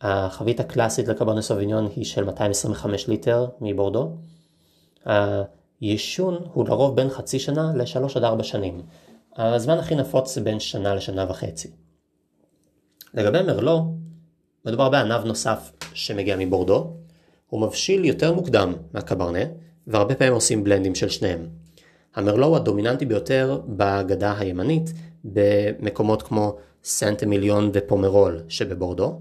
החבית 0.00 0.60
הקלאסית 0.60 1.08
לקברני 1.08 1.42
סוביניון 1.42 1.88
היא 1.96 2.04
של 2.04 2.24
225 2.24 3.08
ליטר 3.08 3.46
מבורדו. 3.60 4.16
היישון 5.80 6.38
הוא 6.52 6.68
לרוב 6.68 6.96
בין 6.96 7.10
חצי 7.10 7.38
שנה 7.38 7.72
לשלוש 7.76 8.16
עד 8.16 8.24
ארבע 8.24 8.42
שנים. 8.42 8.82
הזמן 9.36 9.78
הכי 9.78 9.94
נפוץ 9.94 10.38
בין 10.38 10.60
שנה 10.60 10.94
לשנה 10.94 11.26
וחצי. 11.28 11.70
לגבי 13.14 13.42
מרלו, 13.42 13.94
מדובר 14.64 14.88
בענב 14.88 15.24
נוסף 15.24 15.72
שמגיע 15.94 16.36
מבורדו, 16.38 17.01
הוא 17.52 17.60
מבשיל 17.60 18.04
יותר 18.04 18.32
מוקדם 18.32 18.72
מהקברנה, 18.94 19.38
והרבה 19.86 20.14
פעמים 20.14 20.32
עושים 20.32 20.64
בלנדים 20.64 20.94
של 20.94 21.08
שניהם. 21.08 21.46
המרלו 22.14 22.46
הוא 22.46 22.56
הדומיננטי 22.56 23.06
ביותר 23.06 23.60
בגדה 23.68 24.38
הימנית, 24.38 24.92
במקומות 25.24 26.22
כמו 26.22 26.56
סנט 26.84 27.22
אמיליון 27.22 27.70
ופומרול 27.72 28.40
שבבורדו. 28.48 29.20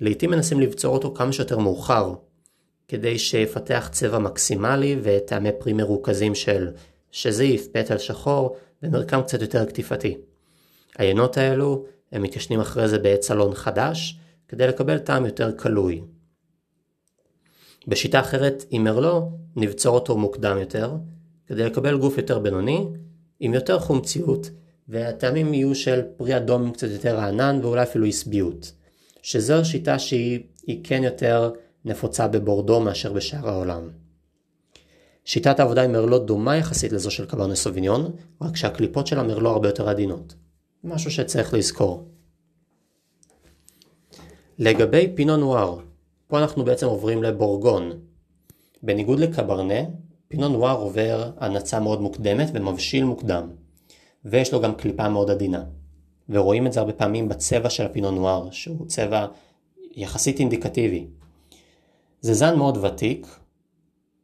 לעיתים 0.00 0.30
מנסים 0.30 0.60
לבצור 0.60 0.94
אותו 0.94 1.14
כמה 1.14 1.32
שיותר 1.32 1.58
מאוחר, 1.58 2.14
כדי 2.88 3.18
שיפתח 3.18 3.88
צבע 3.92 4.18
מקסימלי 4.18 4.96
וטעמי 5.02 5.50
פרי 5.58 5.72
מרוכזים 5.72 6.34
של 6.34 6.68
שזיף, 7.10 7.68
פטל 7.72 7.98
שחור 7.98 8.56
ומרקם 8.82 9.22
קצת 9.22 9.40
יותר 9.42 9.64
קטיפתי. 9.64 10.18
העיינות 10.96 11.36
האלו 11.36 11.84
הם 12.12 12.22
מתיישנים 12.22 12.60
אחרי 12.60 12.88
זה 12.88 12.98
בעץ 12.98 13.26
סלון 13.26 13.54
חדש, 13.54 14.18
כדי 14.48 14.66
לקבל 14.66 14.98
טעם 14.98 15.26
יותר 15.26 15.52
קלוי. 15.52 16.02
בשיטה 17.88 18.20
אחרת 18.20 18.64
עם 18.70 18.84
מרלו, 18.84 19.30
נבצור 19.56 19.94
אותו 19.94 20.16
מוקדם 20.16 20.58
יותר, 20.58 20.92
כדי 21.46 21.64
לקבל 21.64 21.96
גוף 21.98 22.18
יותר 22.18 22.38
בינוני, 22.38 22.86
עם 23.40 23.54
יותר 23.54 23.78
חומציות, 23.78 24.50
והטעמים 24.88 25.54
יהיו 25.54 25.74
של 25.74 26.02
פרי 26.16 26.36
אדום 26.36 26.72
קצת 26.72 26.88
יותר 26.90 27.16
רענן 27.16 27.60
ואולי 27.62 27.82
אפילו 27.82 28.06
עשביות. 28.06 28.72
שזו 29.22 29.64
שיטה 29.64 29.98
שהיא 29.98 30.80
כן 30.84 31.02
יותר 31.04 31.52
נפוצה 31.84 32.28
בבורדו 32.28 32.80
מאשר 32.80 33.12
בשאר 33.12 33.48
העולם. 33.48 33.90
שיטת 35.24 35.60
העבודה 35.60 35.82
עם 35.82 35.92
מרלו 35.92 36.18
דומה 36.18 36.56
יחסית 36.56 36.92
לזו 36.92 37.10
של 37.10 37.26
קברני 37.26 37.56
סוביניון, 37.56 38.12
רק 38.42 38.56
שהקליפות 38.56 39.06
של 39.06 39.18
המרלו 39.18 39.50
הרבה 39.50 39.68
יותר 39.68 39.88
עדינות. 39.88 40.34
משהו 40.84 41.10
שצריך 41.10 41.54
לזכור. 41.54 42.08
לגבי 44.58 45.12
פינו 45.14 45.36
נואר, 45.36 45.78
פה 46.28 46.38
אנחנו 46.38 46.64
בעצם 46.64 46.86
עוברים 46.86 47.22
לבורגון. 47.22 47.92
בניגוד 48.82 49.18
לקברנה, 49.18 49.80
פינו 50.28 50.48
נואר 50.48 50.76
עובר 50.76 51.30
הנצה 51.36 51.80
מאוד 51.80 52.00
מוקדמת 52.00 52.48
ומבשיל 52.54 53.04
מוקדם, 53.04 53.50
ויש 54.24 54.52
לו 54.52 54.60
גם 54.60 54.74
קליפה 54.74 55.08
מאוד 55.08 55.30
עדינה. 55.30 55.64
ורואים 56.28 56.66
את 56.66 56.72
זה 56.72 56.80
הרבה 56.80 56.92
פעמים 56.92 57.28
בצבע 57.28 57.70
של 57.70 57.86
הפינו 57.86 58.10
נואר, 58.10 58.50
שהוא 58.50 58.86
צבע 58.86 59.26
יחסית 59.96 60.40
אינדיקטיבי. 60.40 61.06
זה 62.20 62.34
זן 62.34 62.56
מאוד 62.58 62.84
ותיק, 62.84 63.26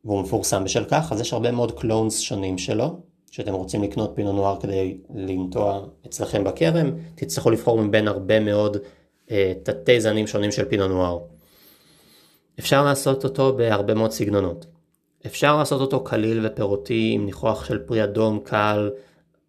והוא 0.05 0.21
מפורסם 0.23 0.65
בשל 0.65 0.85
כך, 0.85 1.13
אז 1.13 1.21
יש 1.21 1.33
הרבה 1.33 1.51
מאוד 1.51 1.81
קלונס 1.81 2.19
שונים 2.19 2.59
שלו, 2.59 3.01
שאתם 3.31 3.53
רוצים 3.53 3.83
לקנות 3.83 4.13
פינו 4.15 4.33
נואר 4.33 4.61
כדי 4.61 4.99
לנטוע 5.15 5.87
אצלכם 6.07 6.45
בכרם, 6.45 6.91
תצטרכו 7.15 7.51
לבחור 7.51 7.83
מבין 7.83 8.09
הרבה 8.09 8.41
מאוד 8.41 8.77
אה, 9.31 9.53
תתי 9.63 10.01
זנים 10.01 10.27
שונים 10.27 10.53
של 10.53 10.65
פינו 10.65 10.89
נואר. 10.89 11.19
אפשר 12.61 12.85
לעשות 12.85 13.25
אותו 13.25 13.57
בהרבה 13.57 13.95
מאוד 13.95 14.11
סגנונות. 14.11 14.67
אפשר 15.27 15.57
לעשות 15.57 15.81
אותו 15.81 16.05
קליל 16.05 16.47
ופירותי 16.47 17.11
עם 17.15 17.27
ניחוח 17.27 17.65
של 17.65 17.79
פרי 17.79 18.05
אדום 18.05 18.41
קל 18.45 18.91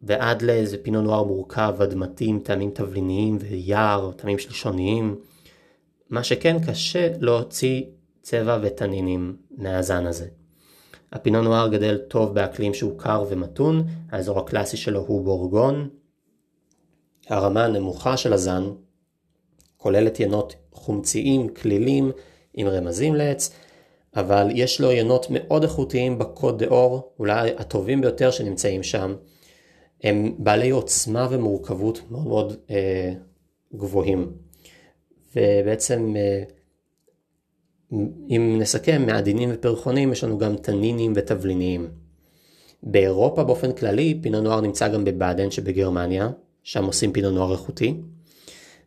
ועד 0.02 0.42
לאיזה 0.42 0.78
פינו 0.84 1.02
נואר 1.02 1.24
מורכב, 1.24 1.76
אדמתי 1.84 2.26
עם 2.26 2.40
טעמים 2.40 2.72
תבליניים 2.72 3.38
ויער, 3.42 4.12
טעמים 4.12 4.40
שלישוניים. 4.40 5.16
מה 6.10 6.24
שכן 6.24 6.58
קשה 6.68 7.08
להוציא 7.20 7.84
צבע 8.22 8.60
ותנינים 8.62 9.36
מהזן 9.58 10.06
הזה. 10.06 10.28
הפינו 11.12 11.42
נואר 11.42 11.68
גדל 11.68 11.98
טוב 11.98 12.36
באקלים 12.36 12.74
שהוא 12.74 13.00
קר 13.00 13.26
ומתון, 13.30 13.84
האזור 14.12 14.40
הקלאסי 14.40 14.78
שלו 14.78 15.00
הוא 15.00 15.26
בורגון. 15.26 15.90
הרמה 17.28 17.66
הנמוכה 17.66 18.18
של 18.18 18.34
הזן 18.34 18.64
כוללת 19.78 20.20
ינות 20.20 20.56
חומציים, 20.72 21.50
כלילים, 21.50 22.12
עם 22.54 22.68
רמזים 22.68 23.16
לעץ, 23.16 23.52
אבל 24.16 24.48
יש 24.56 24.82
לו 24.82 24.92
ינות 24.92 25.28
מאוד 25.30 25.64
איכותיים 25.64 26.20
בקוד 26.20 26.64
דה 26.64 26.68
אור, 26.68 27.14
אולי 27.20 27.52
הטובים 27.58 28.02
ביותר 28.02 28.32
שנמצאים 28.32 28.84
שם. 28.84 29.16
הם 30.04 30.36
בעלי 30.38 30.70
עוצמה 30.70 31.28
ומורכבות 31.32 32.02
מאוד 32.12 32.28
מאוד 32.28 32.56
אה, 32.70 33.14
גבוהים. 33.76 34.32
ובעצם 35.36 36.14
אה, 36.16 36.44
אם 38.30 38.58
נסכם, 38.60 39.06
מעדינים 39.06 39.50
ופרחוניים 39.54 40.12
יש 40.12 40.24
לנו 40.24 40.38
גם 40.38 40.56
טאנינים 40.56 41.14
ותבליניים. 41.16 41.90
באירופה 42.84 43.44
באופן 43.44 43.72
כללי 43.72 44.20
פינו 44.22 44.42
נוער 44.42 44.62
נמצא 44.62 44.88
גם 44.88 45.06
בבאדן 45.06 45.52
שבגרמניה, 45.52 46.30
שם 46.64 46.86
עושים 46.86 47.14
פינו 47.14 47.32
נוער 47.32 47.52
איכותי. 47.52 47.96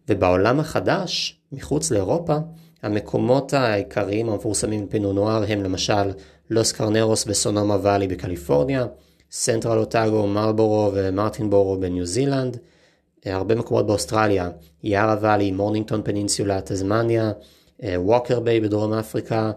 ובעולם 0.08 0.60
החדש, 0.60 1.40
מחוץ 1.52 1.90
לאירופה, 1.90 2.36
המקומות 2.84 3.52
העיקריים 3.52 4.28
המפורסמים 4.28 4.86
בפינו 4.86 5.12
נוער 5.12 5.44
הם 5.48 5.62
למשל 5.62 6.12
לוס 6.50 6.72
קרנרוס 6.72 7.24
וסונומה 7.26 7.76
ואלי 7.82 8.08
בקליפורניה, 8.08 8.86
סנטרל 9.30 9.78
אוטאגו, 9.78 10.26
מרלבורו 10.26 10.90
ומרטינבורו 10.94 11.76
בניו 11.76 12.06
זילנד, 12.06 12.56
הרבה 13.24 13.54
מקומות 13.54 13.86
באוסטרליה, 13.86 14.50
יארה 14.82 15.16
ואלי, 15.20 15.52
מורנינגטון 15.52 16.02
פנינסולה, 16.02 16.60
תזמניה, 16.60 17.32
ווקר 17.82 18.40
ביי 18.40 18.60
בדרום 18.60 18.92
אפריקה, 18.92 19.52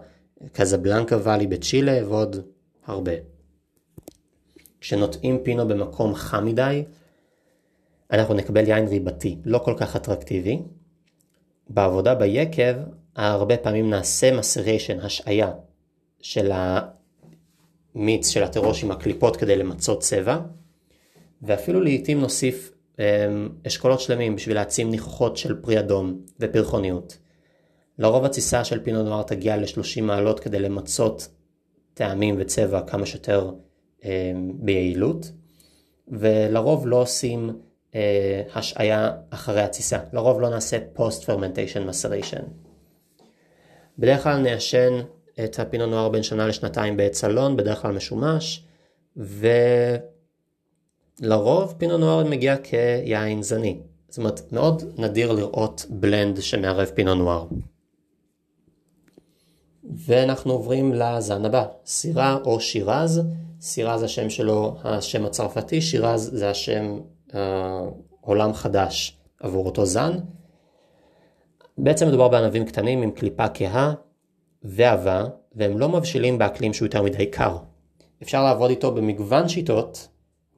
קזבלנקה 0.52 1.16
ואלי 1.22 1.46
בצ'ילה 1.46 2.08
ועוד 2.08 2.36
הרבה. 2.86 3.12
כשנוטעים 4.80 5.38
פינו 5.42 5.68
במקום 5.68 6.14
חם 6.14 6.44
מדי, 6.44 6.84
אנחנו 8.10 8.34
נקבל 8.34 8.68
יין 8.68 8.86
ריבתי, 8.86 9.38
לא 9.44 9.58
כל 9.58 9.74
כך 9.76 9.96
אטרקטיבי. 9.96 10.62
בעבודה 11.70 12.14
ביקב, 12.14 12.74
הרבה 13.18 13.56
פעמים 13.56 13.90
נעשה 13.90 14.36
מסריישן, 14.36 15.00
השעיה, 15.00 15.52
של 16.20 16.50
המיץ 17.94 18.28
של 18.28 18.44
התירוש 18.44 18.84
עם 18.84 18.90
הקליפות 18.90 19.36
כדי 19.36 19.56
למצות 19.56 20.00
צבע, 20.00 20.38
ואפילו 21.42 21.80
לעיתים 21.80 22.20
נוסיף 22.20 22.72
אמ, 22.98 23.48
אשכולות 23.66 24.00
שלמים 24.00 24.36
בשביל 24.36 24.56
להעצים 24.56 24.90
ניחוחות 24.90 25.36
של 25.36 25.60
פרי 25.60 25.78
אדום 25.78 26.20
ופרחוניות. 26.40 27.18
לרוב 27.98 28.24
התסיסה 28.24 28.64
של 28.64 28.84
פינו 28.84 29.02
נואר 29.02 29.22
תגיע 29.22 29.56
ל-30 29.56 30.02
מעלות 30.02 30.40
כדי 30.40 30.58
למצות 30.58 31.28
טעמים 31.94 32.34
וצבע 32.38 32.80
כמה 32.86 33.06
שיותר 33.06 33.50
אה, 34.04 34.32
ביעילות, 34.54 35.32
ולרוב 36.08 36.86
לא 36.86 36.96
עושים 36.96 37.50
אה, 37.94 38.42
השעיה 38.54 39.12
אחרי 39.30 39.60
התסיסה, 39.60 39.98
לרוב 40.12 40.40
לא 40.40 40.50
נעשה 40.50 40.78
post 40.96 41.24
fermentation 41.24 41.90
maceration. 41.90 42.67
בדרך 43.98 44.22
כלל 44.22 44.36
נעשן 44.36 45.00
את 45.44 45.58
הפינו 45.58 45.86
נואר 45.86 46.08
בין 46.08 46.22
שנה 46.22 46.46
לשנתיים 46.46 46.96
בעת 46.96 47.14
סלון, 47.14 47.56
בדרך 47.56 47.82
כלל 47.82 47.92
משומש, 47.92 48.64
ולרוב 51.20 51.74
פינו 51.78 51.98
נואר 51.98 52.24
מגיע 52.24 52.56
כיין 52.56 53.42
זני. 53.42 53.80
זאת 54.08 54.18
אומרת, 54.18 54.52
מאוד 54.52 54.82
נדיר 54.98 55.32
לראות 55.32 55.86
בלנד 55.90 56.40
שמערב 56.40 56.90
פינו 56.94 57.14
נואר. 57.14 57.46
ואנחנו 60.06 60.52
עוברים 60.52 60.94
לזן 60.94 61.44
הבא, 61.44 61.64
סירה 61.86 62.38
או 62.44 62.60
שירז, 62.60 63.22
סירה 63.60 63.98
זה 63.98 64.04
השם 64.04 64.30
שלו, 64.30 64.76
השם 64.84 65.24
הצרפתי, 65.24 65.80
שירז 65.80 66.30
זה 66.32 66.50
השם 66.50 66.98
אה, 67.34 67.80
עולם 68.20 68.54
חדש 68.54 69.18
עבור 69.40 69.66
אותו 69.66 69.86
זן. 69.86 70.18
בעצם 71.78 72.08
מדובר 72.08 72.28
בענבים 72.28 72.64
קטנים 72.64 73.02
עם 73.02 73.10
קליפה 73.10 73.48
כהה 73.54 73.94
ועבה, 74.62 75.24
והם 75.54 75.78
לא 75.78 75.88
מבשילים 75.88 76.38
באקלים 76.38 76.72
שהוא 76.72 76.86
יותר 76.86 77.02
מדי 77.02 77.26
קר. 77.26 77.56
אפשר 78.22 78.44
לעבוד 78.44 78.70
איתו 78.70 78.94
במגוון 78.94 79.48
שיטות, 79.48 80.08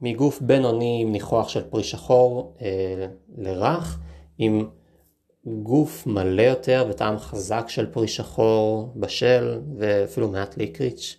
מגוף 0.01 0.41
בינוני 0.41 0.99
עם 1.01 1.11
ניחוח 1.11 1.49
של 1.49 1.63
פרי 1.69 1.83
שחור 1.83 2.53
אה, 2.61 3.07
לרך, 3.37 3.99
עם 4.37 4.67
גוף 5.45 6.07
מלא 6.07 6.41
יותר 6.41 6.85
וטעם 6.89 7.17
חזק 7.17 7.65
של 7.67 7.85
פרי 7.85 8.07
שחור 8.07 8.93
בשל 8.95 9.61
ואפילו 9.77 10.27
מעט 10.31 10.57
ליקריץ'. 10.57 11.17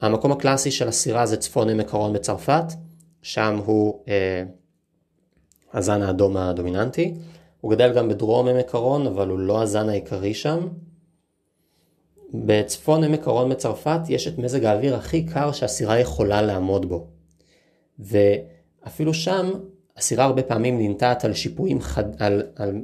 המקום 0.00 0.32
הקלאסי 0.32 0.70
של 0.70 0.88
הסירה 0.88 1.26
זה 1.26 1.36
צפון 1.36 1.68
עמק 1.68 1.94
הרון 1.94 2.12
בצרפת, 2.12 2.64
שם 3.22 3.60
הוא 3.64 4.04
אה, 4.08 4.42
הזן 5.72 6.02
האדום 6.02 6.36
הדומיננטי. 6.36 7.14
הוא 7.64 7.70
גדל 7.70 7.92
גם 7.92 8.08
בדרום 8.08 8.48
עמק 8.48 8.74
הרון, 8.74 9.06
אבל 9.06 9.28
הוא 9.28 9.38
לא 9.38 9.62
הזן 9.62 9.88
העיקרי 9.88 10.34
שם. 10.34 10.68
בצפון 12.34 13.04
עמק 13.04 13.26
הרון 13.26 13.50
בצרפת 13.50 14.00
יש 14.08 14.28
את 14.28 14.38
מזג 14.38 14.64
האוויר 14.64 14.94
הכי 14.96 15.26
קר 15.26 15.52
שהסירה 15.52 15.98
יכולה 15.98 16.42
לעמוד 16.42 16.88
בו. 16.88 17.06
ואפילו 17.98 19.14
שם 19.14 19.50
הסירה 19.96 20.24
הרבה 20.24 20.42
פעמים 20.42 20.78
ננטעת 20.78 21.24
על 21.24 21.34
שיפועים 21.34 21.80
חד... 21.80 22.04
על, 22.22 22.42
על 22.56 22.82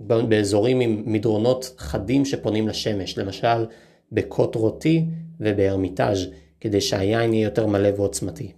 באזורים 0.00 0.80
עם 0.80 1.02
מדרונות 1.06 1.74
חדים 1.78 2.24
שפונים 2.24 2.68
לשמש, 2.68 3.18
למשל 3.18 3.66
בקוט 4.12 4.54
רוטי 4.54 5.04
ובהרמיטאז' 5.40 6.26
כדי 6.60 6.80
שהיין 6.80 7.34
יהיה 7.34 7.44
יותר 7.44 7.66
מלא 7.66 7.88
ועוצמתי. 7.96 8.52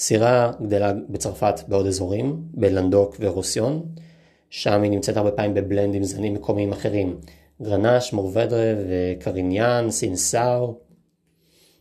סירה 0.00 0.52
גדלה 0.62 0.92
בצרפת 1.08 1.54
בעוד 1.68 1.86
אזורים, 1.86 2.42
בלנדוק 2.54 3.16
ורוסיון, 3.20 3.82
שם 4.50 4.82
היא 4.82 4.90
נמצאת 4.90 5.16
הרבה 5.16 5.30
פעמים 5.30 5.54
בבלנד 5.54 5.94
עם 5.94 6.04
זנים 6.04 6.34
מקומיים 6.34 6.72
אחרים, 6.72 7.20
גרנש, 7.62 8.12
מורבדרה 8.12 8.74
וקריניאן, 8.88 9.90
סינסאו, 9.90 10.78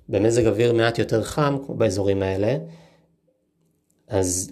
במזג 0.10 0.48
אוויר 0.48 0.74
מעט 0.74 1.00
יותר 1.00 1.24
חם, 1.24 1.58
כמו 1.66 1.76
באזורים 1.76 2.22
האלה, 2.24 2.58
אז 4.08 4.52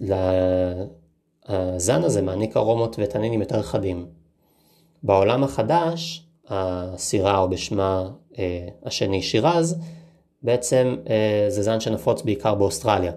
הזן 1.45 2.03
הזה 2.03 2.21
מעניק 2.21 2.57
ארומות 2.57 2.95
וטנינים 2.99 3.41
יותר 3.41 3.61
חדים. 3.61 4.05
בעולם 5.03 5.43
החדש, 5.43 6.27
הסירה 6.47 7.37
או 7.37 7.49
בשמה 7.49 8.09
אה, 8.39 8.67
השני 8.83 9.21
שירז, 9.21 9.79
בעצם 10.43 10.95
אה, 11.09 11.45
זה 11.49 11.61
זן 11.61 11.79
שנפוץ 11.79 12.21
בעיקר 12.21 12.55
באוסטרליה. 12.55 13.11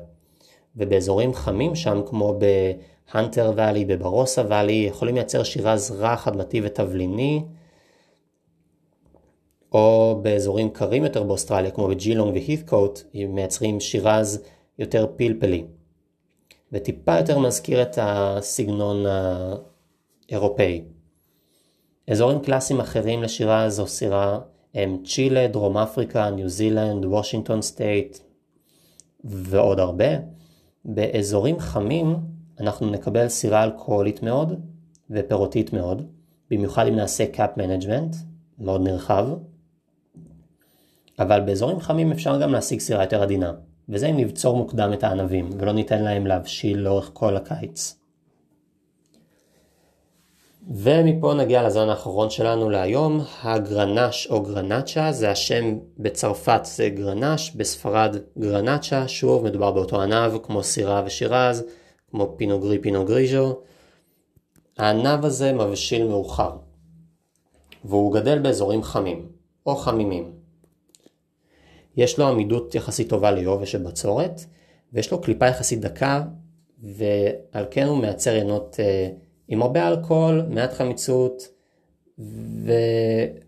ובאזורים 0.76 1.34
חמים 1.34 1.74
שם 1.74 2.00
כמו 2.06 2.38
בהנטר 2.38 3.52
ואלי, 3.56 3.84
בברוסה 3.84 4.42
ואלי, 4.48 4.86
יכולים 4.88 5.14
לייצר 5.14 5.42
שירז 5.42 5.90
רך, 5.98 6.28
אדמתי 6.28 6.60
ותבליני, 6.64 7.42
או 9.72 10.18
באזורים 10.22 10.70
קרים 10.70 11.04
יותר 11.04 11.22
באוסטרליה 11.22 11.70
כמו 11.70 11.88
בג'ילונג 11.88 12.32
והית'קוט, 12.34 13.00
מייצרים 13.14 13.80
שירז 13.80 14.42
יותר 14.78 15.06
פלפלי. 15.16 15.64
וטיפה 16.72 17.18
יותר 17.18 17.38
מזכיר 17.38 17.82
את 17.82 17.98
הסגנון 18.02 19.04
האירופאי. 20.28 20.82
אזורים 22.10 22.40
קלאסיים 22.40 22.80
אחרים 22.80 23.22
לשירז 23.22 23.70
או 23.70 23.86
סירה 23.86 24.38
הם 24.74 24.98
צ'ילה, 25.04 25.46
דרום 25.46 25.78
אפריקה, 25.78 26.30
ניו 26.30 26.48
זילנד, 26.48 27.04
וושינגטון 27.04 27.62
סטייט 27.62 28.18
ועוד 29.24 29.80
הרבה. 29.80 30.39
באזורים 30.84 31.58
חמים 31.58 32.16
אנחנו 32.60 32.90
נקבל 32.90 33.28
סירה 33.28 33.64
אלכוהולית 33.64 34.22
מאוד 34.22 34.60
ופירותית 35.10 35.72
מאוד, 35.72 36.02
במיוחד 36.50 36.86
אם 36.86 36.96
נעשה 36.96 37.26
cap 37.26 37.56
management, 37.56 38.16
מאוד 38.58 38.80
נרחב. 38.80 39.28
אבל 41.18 41.40
באזורים 41.40 41.80
חמים 41.80 42.12
אפשר 42.12 42.42
גם 42.42 42.52
להשיג 42.52 42.80
סירה 42.80 43.04
יותר 43.04 43.22
עדינה. 43.22 43.52
וזה 43.88 44.06
אם 44.06 44.16
נבצור 44.16 44.56
מוקדם 44.56 44.90
את 44.92 45.04
הענבים, 45.04 45.50
ולא 45.58 45.72
ניתן 45.72 46.02
להם 46.02 46.26
להבשיל 46.26 46.78
לאורך 46.78 47.10
כל 47.12 47.36
הקיץ. 47.36 47.99
ומפה 50.68 51.34
נגיע 51.34 51.62
לזן 51.62 51.88
האחרון 51.88 52.30
שלנו 52.30 52.70
להיום, 52.70 53.20
הגרנש 53.42 54.26
או 54.30 54.42
גרנצ'ה, 54.42 55.12
זה 55.12 55.30
השם 55.30 55.78
בצרפת 55.98 56.60
זה 56.64 56.88
גרנש, 56.88 57.50
בספרד 57.56 58.16
גרנצ'ה, 58.38 59.08
שוב 59.08 59.44
מדובר 59.44 59.70
באותו 59.70 60.02
ענב 60.02 60.38
כמו 60.42 60.62
סירה 60.62 61.02
ושירז, 61.06 61.64
כמו 62.10 62.34
פינוגרי 62.36 62.78
פינוגריז'ו. 62.78 63.60
הענב 64.78 65.24
הזה 65.24 65.52
מבשיל 65.52 66.06
מאוחר, 66.06 66.50
והוא 67.84 68.14
גדל 68.14 68.38
באזורים 68.38 68.82
חמים, 68.82 69.26
או 69.66 69.76
חמימים. 69.76 70.32
יש 71.96 72.18
לו 72.18 72.28
עמידות 72.28 72.74
יחסית 72.74 73.08
טובה 73.08 73.30
ליובש 73.30 73.74
ובצורת, 73.74 74.40
ויש 74.92 75.12
לו 75.12 75.20
קליפה 75.20 75.46
יחסית 75.46 75.80
דקה, 75.80 76.22
ועל 76.82 77.64
כן 77.70 77.86
הוא 77.86 77.98
מייצר 77.98 78.30
עינות 78.34 78.76
אה, 78.80 79.08
עם 79.50 79.62
הרבה 79.62 79.88
אלכוהול, 79.88 80.42
מעט 80.48 80.72
חמיצות, 80.72 81.48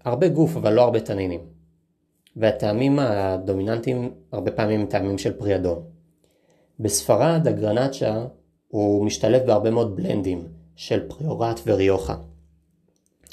והרבה 0.04 0.28
גוף, 0.28 0.56
אבל 0.56 0.72
לא 0.72 0.82
הרבה 0.82 1.00
תנינים. 1.00 1.40
והטעמים 2.36 2.98
הדומיננטיים 2.98 4.10
הרבה 4.32 4.50
פעמים 4.50 4.80
הם 4.80 4.86
טעמים 4.86 5.18
של 5.18 5.32
פרי 5.32 5.56
אדום. 5.56 5.82
בספרד 6.80 7.46
הגרנצ'ה 7.48 8.24
הוא 8.68 9.06
משתלב 9.06 9.42
בהרבה 9.46 9.70
מאוד 9.70 9.96
בלנדים 9.96 10.48
של 10.76 11.08
פריורט 11.08 11.60
וריוחה. 11.66 12.16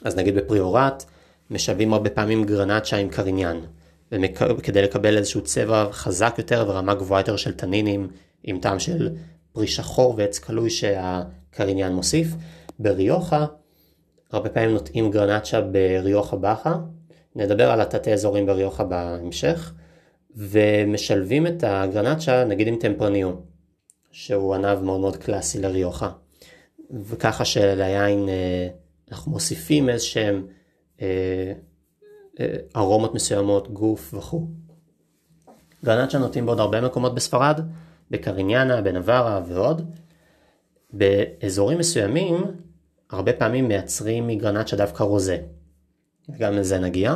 אז 0.04 0.16
נגיד 0.16 0.36
בפריורט 0.36 1.06
משווים 1.50 1.94
הרבה 1.94 2.10
פעמים 2.10 2.44
גרנצ'ה 2.44 2.98
עם 2.98 3.10
קריניאן. 3.10 3.60
כדי 4.64 4.82
לקבל 4.82 5.18
איזשהו 5.18 5.42
צבע 5.42 5.88
חזק 5.92 6.36
יותר 6.38 6.66
ורמה 6.68 6.94
גבוהה 6.96 7.20
יותר 7.20 7.36
של 7.36 7.54
טנינים 7.54 8.08
עם 8.44 8.60
טעם 8.60 8.80
של 8.80 9.10
פרי 9.52 9.68
שחור 9.68 10.14
ועץ 10.18 10.40
כלוי 10.40 10.70
שהקריניאן 10.70 11.94
מוסיף. 11.94 12.28
בריוחה, 12.80 13.46
הרבה 14.32 14.50
פעמים 14.50 14.70
נוטעים 14.70 15.12
גרנצ'ה 15.12 15.62
בריוחה 15.62 16.36
באחה, 16.36 16.76
נדבר 17.36 17.72
על 17.72 17.82
התתי 17.82 18.14
אזורים 18.14 18.46
בריוחה 18.46 18.84
בהמשך, 18.84 19.74
ומשלבים 20.36 21.48
את 21.48 21.64
הגרנצ'ה 21.68 22.44
נגיד 22.46 22.68
עם 22.68 22.76
טמפרניו, 22.76 23.32
שהוא 24.12 24.56
ענב 24.56 24.80
מאוד 24.80 25.00
מאוד 25.00 25.18
קלאסי 25.18 25.62
לריוחה. 25.62 26.10
וככה 26.92 27.46
שליין 27.46 28.30
אה, 28.30 28.68
אנחנו 29.12 29.32
מוסיפים 29.32 29.90
איזה 29.90 30.06
שהם 30.06 30.48
אה, 31.02 31.54
אה, 32.40 32.56
ארומות 32.76 33.16
מסוימות, 33.16 33.74
גוף 33.74 34.14
וכו'. 34.14 34.48
גרנצ'ה 35.86 36.18
נוטים 36.18 36.46
בעוד 36.46 36.60
הרבה 36.60 36.82
מקומות 36.82 37.16
בספרד, 37.16 37.62
בקריניאנה, 38.12 38.82
בנברה 38.82 39.42
ועוד. 39.48 39.96
באזורים 40.94 41.78
מסוימים, 41.78 42.38
הרבה 43.10 43.34
פעמים 43.34 43.68
מייצרים 43.68 44.28
מגרנצ'ה 44.28 44.76
דווקא 44.76 45.04
רוזה. 45.04 45.38
וגם 46.30 46.54
לזה 46.54 46.80
נגיע. 46.80 47.16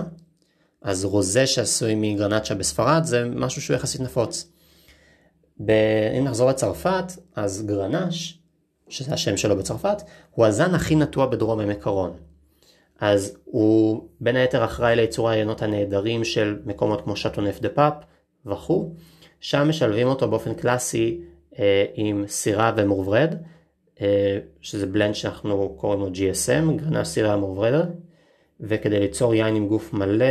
אז 0.82 1.06
רוזה 1.06 1.48
שעשוי 1.48 1.96
מגרנצ'ה 1.96 2.56
בספרד 2.56 3.02
זה 3.04 3.26
משהו 3.36 3.62
שהוא 3.62 3.76
יחסית 3.76 4.02
נפוץ. 4.02 4.52
ב... 5.66 5.72
אם 6.20 6.24
נחזור 6.24 6.50
לצרפת, 6.50 7.06
אז 7.36 7.66
גרנש, 7.66 8.40
שזה 8.90 9.14
השם 9.14 9.38
שלו 9.38 9.58
בצרפת, 9.58 10.02
הוא 10.32 10.46
הזן 10.46 10.76
הכי 10.76 10.96
נטוע 10.96 11.26
בדרום 11.26 11.60
עמק 11.60 11.84
הרון. 11.84 12.18
אז 13.00 13.38
הוא 13.46 14.08
בין 14.20 14.36
היתר 14.36 14.66
אחראי 14.66 14.96
לייצור 14.96 15.30
היינות 15.30 15.62
הנהדרים 15.62 16.24
של 16.24 16.60
מקומות 16.66 17.02
כמו 17.02 17.16
שאטונף 17.16 17.60
דו 17.60 17.70
פאפ 17.70 17.94
וכו', 18.46 18.94
שם 19.40 19.70
משלבים 19.70 20.08
אותו 20.08 20.30
באופן 20.30 20.54
קלאסי 20.54 21.22
אה, 21.60 21.86
עם 21.94 22.24
סירה 22.28 22.72
ומורבדר, 22.78 23.36
שזה 24.62 24.86
בלנד 24.86 25.16
שאנחנו 25.16 25.76
קוראים 25.78 26.00
לו 26.00 26.08
GSM, 26.08 26.72
גרנש 26.76 27.08
סירה 27.08 27.38
מורברדה, 27.38 27.84
וכדי 28.60 29.00
ליצור 29.00 29.36
יין 29.36 29.56
עם 29.56 29.68
גוף 29.68 29.94
מלא, 29.94 30.26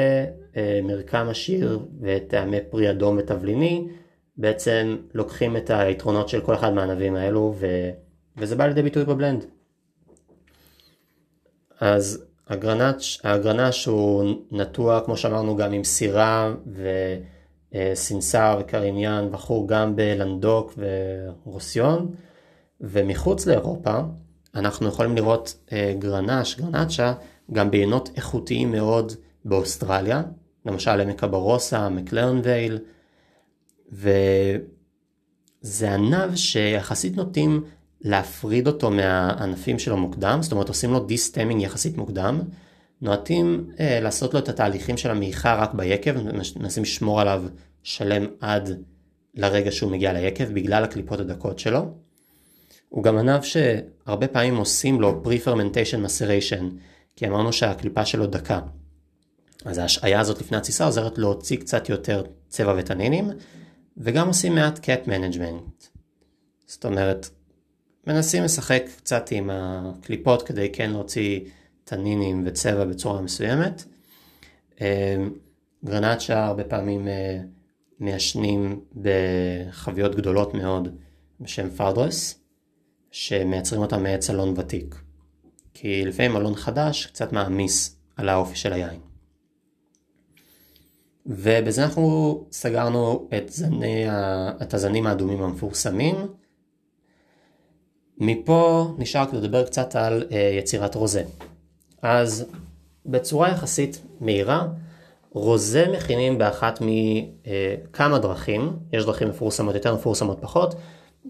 אה, 0.57 0.81
מרקם 0.83 1.27
עשיר 1.31 1.79
וטעמי 2.01 2.57
פרי 2.71 2.91
אדום 2.91 3.17
ותבליני, 3.19 3.89
בעצם 4.37 4.97
לוקחים 5.15 5.57
את 5.57 5.71
היתרונות 5.71 6.29
של 6.29 6.41
כל 6.41 6.55
אחד 6.55 6.73
מהענבים 6.73 7.17
האלו 7.17 7.55
ו... 7.59 7.67
וזה 8.37 8.57
בא 8.57 8.67
לידי 8.67 8.83
ביטוי 8.83 9.05
בבלנד. 9.05 9.45
אז 11.81 12.25
הגרנש, 12.49 13.21
הגרנש 13.25 13.85
הוא 13.87 14.35
נטוע 14.51 15.01
כמו 15.05 15.17
שאמרנו 15.17 15.57
גם 15.57 15.73
עם 15.73 15.85
סירה 15.85 16.55
וסנסר 17.73 18.59
וקריניאן 18.61 19.29
וכו' 19.33 19.67
גם 19.67 19.97
בלנדוק 19.97 20.79
ורוסיון 21.47 22.15
ומחוץ 22.83 23.47
לאירופה 23.47 23.99
אנחנו 24.55 24.89
יכולים 24.89 25.17
לראות 25.17 25.55
אה, 25.73 25.95
גרנש, 25.99 26.61
גרנצ'ה 26.61 27.15
גם 27.53 27.71
ביינות 27.71 28.11
איכותיים 28.17 28.73
מאוד 28.73 29.13
באוסטרליה. 29.45 30.23
למשל 30.67 31.01
עמק 31.01 31.25
הברוסה, 31.25 31.89
מקלרן 31.89 32.41
וייל 32.45 32.79
וזה 33.93 35.95
ענב 35.95 36.35
שיחסית 36.35 37.17
נוטים 37.17 37.65
להפריד 38.01 38.67
אותו 38.67 38.91
מהענפים 38.91 39.79
שלו 39.79 39.97
מוקדם, 39.97 40.39
זאת 40.43 40.53
אומרת 40.53 40.69
עושים 40.69 40.93
לו 40.93 41.01
דיסטמינג 41.01 41.63
יחסית 41.63 41.97
מוקדם, 41.97 42.41
נוטים 43.01 43.71
אה, 43.81 44.01
לעשות 44.01 44.35
לו 44.35 44.41
את 44.41 44.49
התהליכים 44.49 44.97
של 44.97 45.11
המעיכה 45.11 45.55
רק 45.55 45.75
ביקב, 45.75 46.13
מנסים 46.57 46.83
לשמור 46.83 47.21
עליו 47.21 47.45
שלם 47.83 48.27
עד 48.41 48.71
לרגע 49.35 49.73
שהוא 49.73 49.93
מגיע 49.93 50.13
ליקב 50.13 50.45
בגלל 50.45 50.85
הקליפות 50.85 51.21
הדקות 51.21 51.59
שלו. 51.59 51.95
הוא 52.93 53.05
גם 53.05 53.19
ענב 53.19 53.43
שהרבה 53.43 54.29
פעמים 54.29 54.57
עושים 54.57 55.01
לו 55.01 55.23
pre-fermentation 55.25 56.07
maceration, 56.07 56.65
כי 57.17 57.29
אמרנו 57.29 57.53
שהקליפה 57.53 58.05
שלו 58.05 58.27
דקה. 58.27 58.61
אז 59.65 59.79
ההשעיה 59.79 60.21
הזאת 60.21 60.41
לפני 60.41 60.57
התסיסה 60.57 60.85
עוזרת 60.85 61.19
להוציא 61.19 61.57
קצת 61.57 61.89
יותר 61.89 62.23
צבע 62.49 62.75
ותנינים, 62.79 63.31
וגם 63.97 64.29
עושים 64.29 64.55
מעט 64.55 64.79
cap 64.79 65.07
management. 65.07 65.85
זאת 66.67 66.85
אומרת, 66.85 67.29
מנסים 68.07 68.45
לשחק 68.45 68.83
קצת 68.97 69.31
עם 69.31 69.51
הקליפות 69.53 70.43
כדי 70.43 70.73
כן 70.73 70.91
להוציא 70.91 71.41
תנינים 71.85 72.43
וצבע 72.47 72.85
בצורה 72.85 73.21
מסוימת. 73.21 73.85
אה, 74.81 75.17
גרנצ'ה 75.85 76.47
הרבה 76.47 76.65
פעמים 76.65 77.09
אה, 77.09 77.39
מיישנים 78.01 78.81
בחביות 79.03 80.15
גדולות 80.15 80.55
מאוד 80.55 80.89
בשם 81.41 81.71
פרדרס, 81.71 82.42
שמייצרים 83.13 83.83
אותם 83.83 84.03
מעץ 84.03 84.31
אלון 84.31 84.55
ותיק. 84.57 84.95
כי 85.75 86.05
לפעמים 86.05 86.37
אלון 86.37 86.55
חדש 86.55 87.07
קצת 87.07 87.33
מעמיס 87.33 87.97
על 88.17 88.29
האופי 88.29 88.57
של 88.57 88.73
היין. 88.73 89.01
ובזה 91.27 91.85
אנחנו 91.85 92.45
סגרנו 92.53 93.29
את, 93.37 93.53
זני, 93.53 94.05
את 94.63 94.75
הזנים 94.75 95.07
האדומים 95.07 95.43
המפורסמים. 95.43 96.17
מפה 98.19 98.89
נשאר 98.99 99.25
לדבר 99.33 99.67
קצת 99.67 99.97
על 99.97 100.25
uh, 100.29 100.35
יצירת 100.35 100.95
רוזה. 100.95 101.25
אז 102.03 102.45
בצורה 103.07 103.49
יחסית 103.49 104.03
מהירה, 104.21 104.67
רוזה 105.31 105.87
מכינים 105.93 106.39
באחת 106.39 106.79
מכמה 106.81 108.17
uh, 108.17 108.19
דרכים, 108.19 108.77
יש 108.93 109.05
דרכים 109.05 109.29
מפורסמות 109.29 109.75
יותר, 109.75 109.95
מפורסמות 109.95 110.39
פחות, 110.41 110.75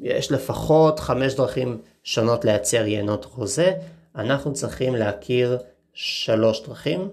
יש 0.00 0.32
לפחות 0.32 1.00
חמש 1.00 1.34
דרכים 1.34 1.80
שונות 2.04 2.44
לייצר 2.44 2.86
יינות 2.86 3.24
רוזה, 3.24 3.72
אנחנו 4.16 4.52
צריכים 4.52 4.94
להכיר 4.94 5.58
שלוש 5.94 6.66
דרכים. 6.66 7.08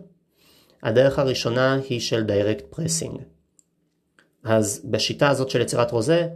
הדרך 0.84 1.20
הראשונה 1.20 1.80
היא 1.90 2.00
של 2.00 2.24
direct 2.24 2.66
pressing. 2.70 3.22
אז 4.44 4.82
בשיטה 4.86 5.30
הזאת 5.30 5.50
של 5.50 5.62
יצירת 5.62 5.92
רוזה, 5.92 6.28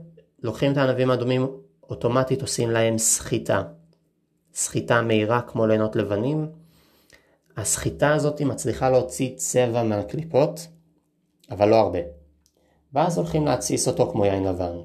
לוקחים 0.43 0.71
את 0.71 0.77
הענבים 0.77 1.11
האדומים, 1.11 1.47
אוטומטית 1.89 2.41
עושים 2.41 2.71
להם 2.71 2.97
סחיטה. 2.97 3.63
סחיטה 4.55 5.01
מהירה 5.01 5.41
כמו 5.41 5.67
לינות 5.67 5.95
לבנים. 5.95 6.47
הסחיטה 7.57 8.13
הזאת 8.13 8.41
מצליחה 8.41 8.89
להוציא 8.89 9.35
צבע 9.35 9.83
מהקליפות, 9.83 10.67
אבל 11.51 11.69
לא 11.69 11.75
הרבה. 11.75 11.99
ואז 12.93 13.17
הולכים 13.17 13.45
להתסיס 13.45 13.87
אותו 13.87 14.11
כמו 14.11 14.25
יין 14.25 14.43
לבן. 14.43 14.75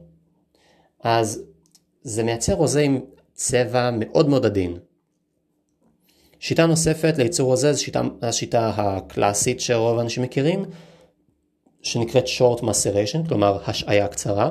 אז 1.01 1.43
זה 2.09 2.25
מייצר 2.25 2.53
רוזה 2.53 2.81
עם 2.81 3.01
צבע 3.35 3.91
מאוד 3.93 4.29
מאוד 4.29 4.47
עדין. 4.47 4.79
שיטה 6.41 6.67
נוספת 6.67 7.15
לייצור 7.19 7.47
רוזה 7.49 7.73
זו 7.73 7.83
שיטה, 7.83 8.03
השיטה 8.23 8.73
הקלאסית 8.77 9.61
שרוב 9.61 9.99
האנשים 9.99 10.23
מכירים, 10.23 10.65
שנקראת 11.83 12.25
short 12.25 12.61
maceration, 12.61 13.29
כלומר 13.29 13.59
השעיה 13.67 14.09
קצרה. 14.09 14.51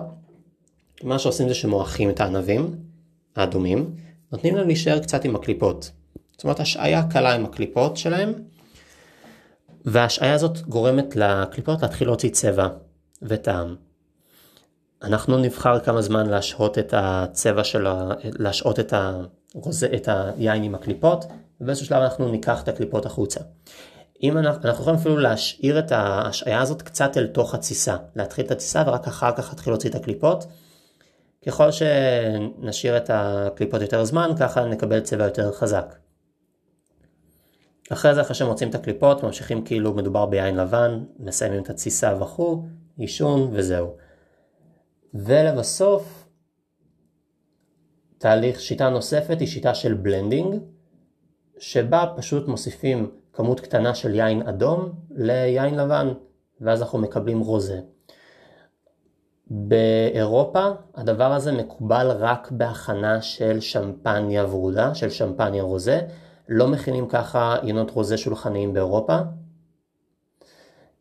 מה 1.03 1.19
שעושים 1.19 1.47
זה 1.47 1.53
שמועכים 1.53 2.09
את 2.09 2.19
הענבים 2.19 2.75
האדומים, 3.35 3.95
נותנים 4.31 4.55
להם 4.55 4.67
להישאר 4.67 4.99
קצת 4.99 5.25
עם 5.25 5.35
הקליפות. 5.35 5.91
זאת 6.31 6.43
אומרת 6.43 6.59
השעיה 6.59 7.03
קלה 7.11 7.35
עם 7.35 7.45
הקליפות 7.45 7.97
שלהם, 7.97 8.33
וההשעיה 9.85 10.33
הזאת 10.33 10.61
גורמת 10.61 11.15
לקליפות 11.15 11.81
להתחיל 11.81 12.07
להוציא 12.07 12.29
צבע 12.29 12.67
וטעם. 13.21 13.86
אנחנו 15.03 15.37
נבחר 15.37 15.79
כמה 15.79 16.01
זמן 16.01 16.25
להשהות 16.29 16.77
את 16.77 16.93
הצבע 16.97 17.63
של 17.63 17.87
ה... 17.87 18.11
להשהות 18.23 18.79
את, 18.79 18.93
הרוזה, 19.55 19.87
את 19.95 20.09
היין 20.11 20.63
עם 20.63 20.75
הקליפות, 20.75 21.25
ובאיזשהו 21.61 21.85
שלב 21.85 22.01
אנחנו 22.01 22.31
ניקח 22.31 22.63
את 22.63 22.67
הקליפות 22.67 23.05
החוצה. 23.05 23.39
אם 24.23 24.37
אנחנו, 24.37 24.69
אנחנו 24.69 24.81
יכולים 24.81 24.99
אפילו 24.99 25.17
להשאיר 25.17 25.79
את 25.79 25.91
ההשעיה 25.91 26.61
הזאת 26.61 26.81
קצת 26.81 27.17
אל 27.17 27.27
תוך 27.27 27.55
התסיסה, 27.55 27.97
להתחיל 28.15 28.45
את 28.45 28.51
התסיסה 28.51 28.83
ורק 28.87 29.07
אחר 29.07 29.31
כך 29.31 29.49
להתחיל 29.49 29.73
להוציא 29.73 29.89
את 29.89 29.95
הקליפות. 29.95 30.45
ככל 31.47 31.71
שנשאיר 31.71 32.97
את 32.97 33.09
הקליפות 33.13 33.81
יותר 33.81 34.03
זמן, 34.03 34.31
ככה 34.39 34.65
נקבל 34.65 34.99
צבע 34.99 35.23
יותר 35.23 35.51
חזק. 35.51 35.95
אחרי 37.89 38.15
זה, 38.15 38.21
אחרי 38.21 38.35
שמוציאים 38.35 38.69
את 38.69 38.75
הקליפות, 38.75 39.23
ממשיכים 39.23 39.65
כאילו 39.65 39.93
מדובר 39.93 40.25
ביין 40.25 40.55
לבן, 40.55 41.03
מסיימים 41.19 41.63
את 41.63 41.69
התסיסה 41.69 42.15
וכו', 42.21 42.63
יישון 42.97 43.49
וזהו. 43.53 44.06
ולבסוף, 45.17 46.27
תהליך, 48.17 48.59
שיטה 48.59 48.89
נוספת 48.89 49.39
היא 49.39 49.47
שיטה 49.47 49.75
של 49.75 49.93
blending, 49.93 50.55
שבה 51.59 52.05
פשוט 52.15 52.47
מוסיפים 52.47 53.11
כמות 53.33 53.59
קטנה 53.59 53.95
של 53.95 54.15
יין 54.15 54.47
אדום 54.47 54.91
ליין 55.11 55.75
לבן, 55.75 56.13
ואז 56.61 56.81
אנחנו 56.81 56.99
מקבלים 56.99 57.39
רוזה. 57.39 57.79
באירופה 59.47 60.67
הדבר 60.95 61.33
הזה 61.33 61.51
מקובל 61.51 62.11
רק 62.11 62.51
בהכנה 62.51 63.21
של 63.21 63.59
שמפניה 63.59 64.45
ורודה, 64.45 64.95
של 64.95 65.09
שמפניה 65.09 65.63
רוזה. 65.63 66.01
לא 66.49 66.67
מכינים 66.67 67.07
ככה 67.07 67.55
יינות 67.63 67.91
רוזה 67.91 68.17
שולחניים 68.17 68.73
באירופה. 68.73 69.17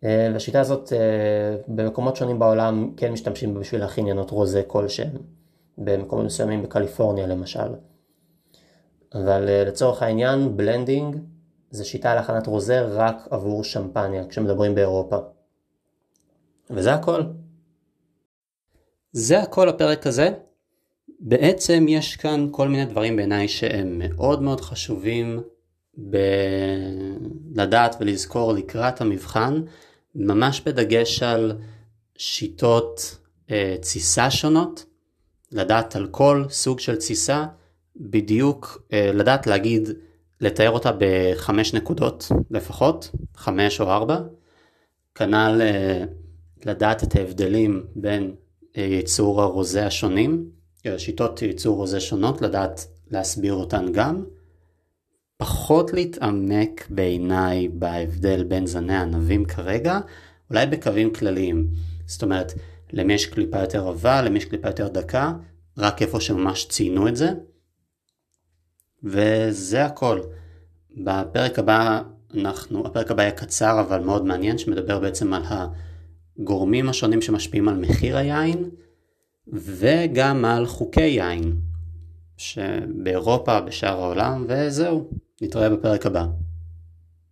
אה, 0.05 0.31
והשיטה 0.33 0.61
הזאת 0.61 0.93
אה, 0.93 1.57
במקומות 1.69 2.17
שונים 2.17 2.39
בעולם 2.39 2.93
כן 2.97 3.13
משתמשים 3.13 3.55
בה 3.55 3.61
בשביל 3.61 3.81
להכין 3.81 4.07
יינות 4.07 4.31
רוזה 4.31 4.63
כלשהם. 4.67 5.17
במקומות 5.79 6.25
מסוימים 6.27 6.63
בקליפורניה 6.63 7.27
למשל. 7.27 7.75
אבל 9.15 9.49
אה, 9.49 9.65
לצורך 9.65 10.03
העניין 10.03 10.57
blending 10.57 11.17
זה 11.71 11.85
שיטה 11.85 12.15
להכנת 12.15 12.47
רוזה 12.47 12.81
רק 12.81 13.29
עבור 13.31 13.65
שמפניה 13.65 14.27
כשמדובר 14.29 14.75
באירופה. 14.75 15.17
וזה 16.71 16.95
הכל. 16.95 17.23
זה 19.13 19.43
הכל 19.43 19.69
הפרק 19.69 20.07
הזה. 20.07 20.31
בעצם 21.21 21.87
יש 21.89 22.17
כאן 22.17 22.49
כל 22.51 22.69
מיני 22.69 22.85
דברים 22.85 23.17
בעיניי 23.17 23.49
שהם 23.49 23.99
מאוד 23.99 24.43
מאוד 24.43 24.61
חשובים 24.61 25.43
ב... 26.11 26.17
לדעת 27.55 27.97
ולזכור 28.01 28.53
לקראת 28.53 29.01
המבחן, 29.01 29.63
ממש 30.15 30.61
בדגש 30.67 31.23
על 31.23 31.53
שיטות 32.19 33.19
אה, 33.51 33.77
תסיסה 33.81 34.31
שונות, 34.31 34.85
לדעת 35.53 35.97
על 35.97 36.07
כל 36.11 36.45
סוג 36.51 36.81
של 36.81 36.97
תסיסה, 36.97 37.45
בדיוק 37.97 38.83
אה, 38.93 39.11
לדעת 39.15 39.47
להגיד, 39.47 39.89
לתאר 40.41 40.71
אותה 40.71 40.91
בחמש 40.99 41.75
נקודות 41.75 42.29
לפחות, 42.51 43.11
חמש 43.37 43.81
או 43.81 43.91
ארבע, 43.91 44.19
כנ"ל 45.15 45.59
אה, 45.63 46.05
לדעת 46.67 47.05
את 47.05 47.17
ההבדלים 47.17 47.87
בין 47.97 48.35
אה, 48.77 48.83
ייצור 48.83 49.43
הרוזה 49.43 49.87
השונים, 49.87 50.51
אה, 50.87 50.99
שיטות 50.99 51.43
ייצור 51.43 51.77
רוזה 51.77 52.01
שונות, 52.01 52.43
לדעת 52.43 52.87
להסביר 53.11 53.55
אותן 53.55 53.93
גם. 53.93 54.25
פחות 55.39 55.93
להתעמק 55.93 56.87
בעיניי 56.91 57.69
בהבדל 57.69 58.45
בין 58.45 58.67
זני 58.67 58.95
הענבים 58.95 59.45
כרגע, 59.45 59.99
אולי 60.51 60.67
בקווים 60.67 61.13
כלליים. 61.13 61.67
זאת 62.07 62.23
אומרת, 62.23 62.53
למי 62.93 63.15
יש 63.15 63.27
קליפה 63.27 63.61
יותר 63.61 63.89
עבה, 63.89 64.23
למי 64.23 64.39
יש 64.39 64.45
קליפה 64.45 64.69
יותר 64.69 64.89
דקה, 64.89 65.33
רק 65.79 66.03
איפה 66.03 66.21
שממש 66.21 66.65
ציינו 66.69 67.09
את 67.09 67.17
זה. 67.17 67.31
וזה 69.05 69.85
הכל. 69.85 70.21
בפרק 70.97 71.59
הבא 71.59 72.03
אנחנו, 72.35 72.87
הפרק 72.87 73.11
הבא 73.11 73.23
יהיה 73.23 73.33
קצר 73.33 73.81
אבל 73.81 74.01
מאוד 74.01 74.25
מעניין, 74.25 74.59
שמדבר 74.59 75.01
בעצם 75.01 75.33
על 75.33 75.43
הגורמים 76.39 76.89
השונים 76.89 77.23
שמשפיעים 77.23 77.69
על 77.69 77.77
מחיר 77.77 78.17
היין, 78.17 78.71
וגם 79.53 80.45
על 80.45 80.67
חוקי 80.67 81.01
יין, 81.01 81.57
שבאירופה, 82.37 83.61
בשאר 83.61 84.01
העולם, 84.01 84.45
וזהו, 84.49 85.11
נתראה 85.43 85.71
בפרק 85.71 86.07
הבא. 86.07 86.27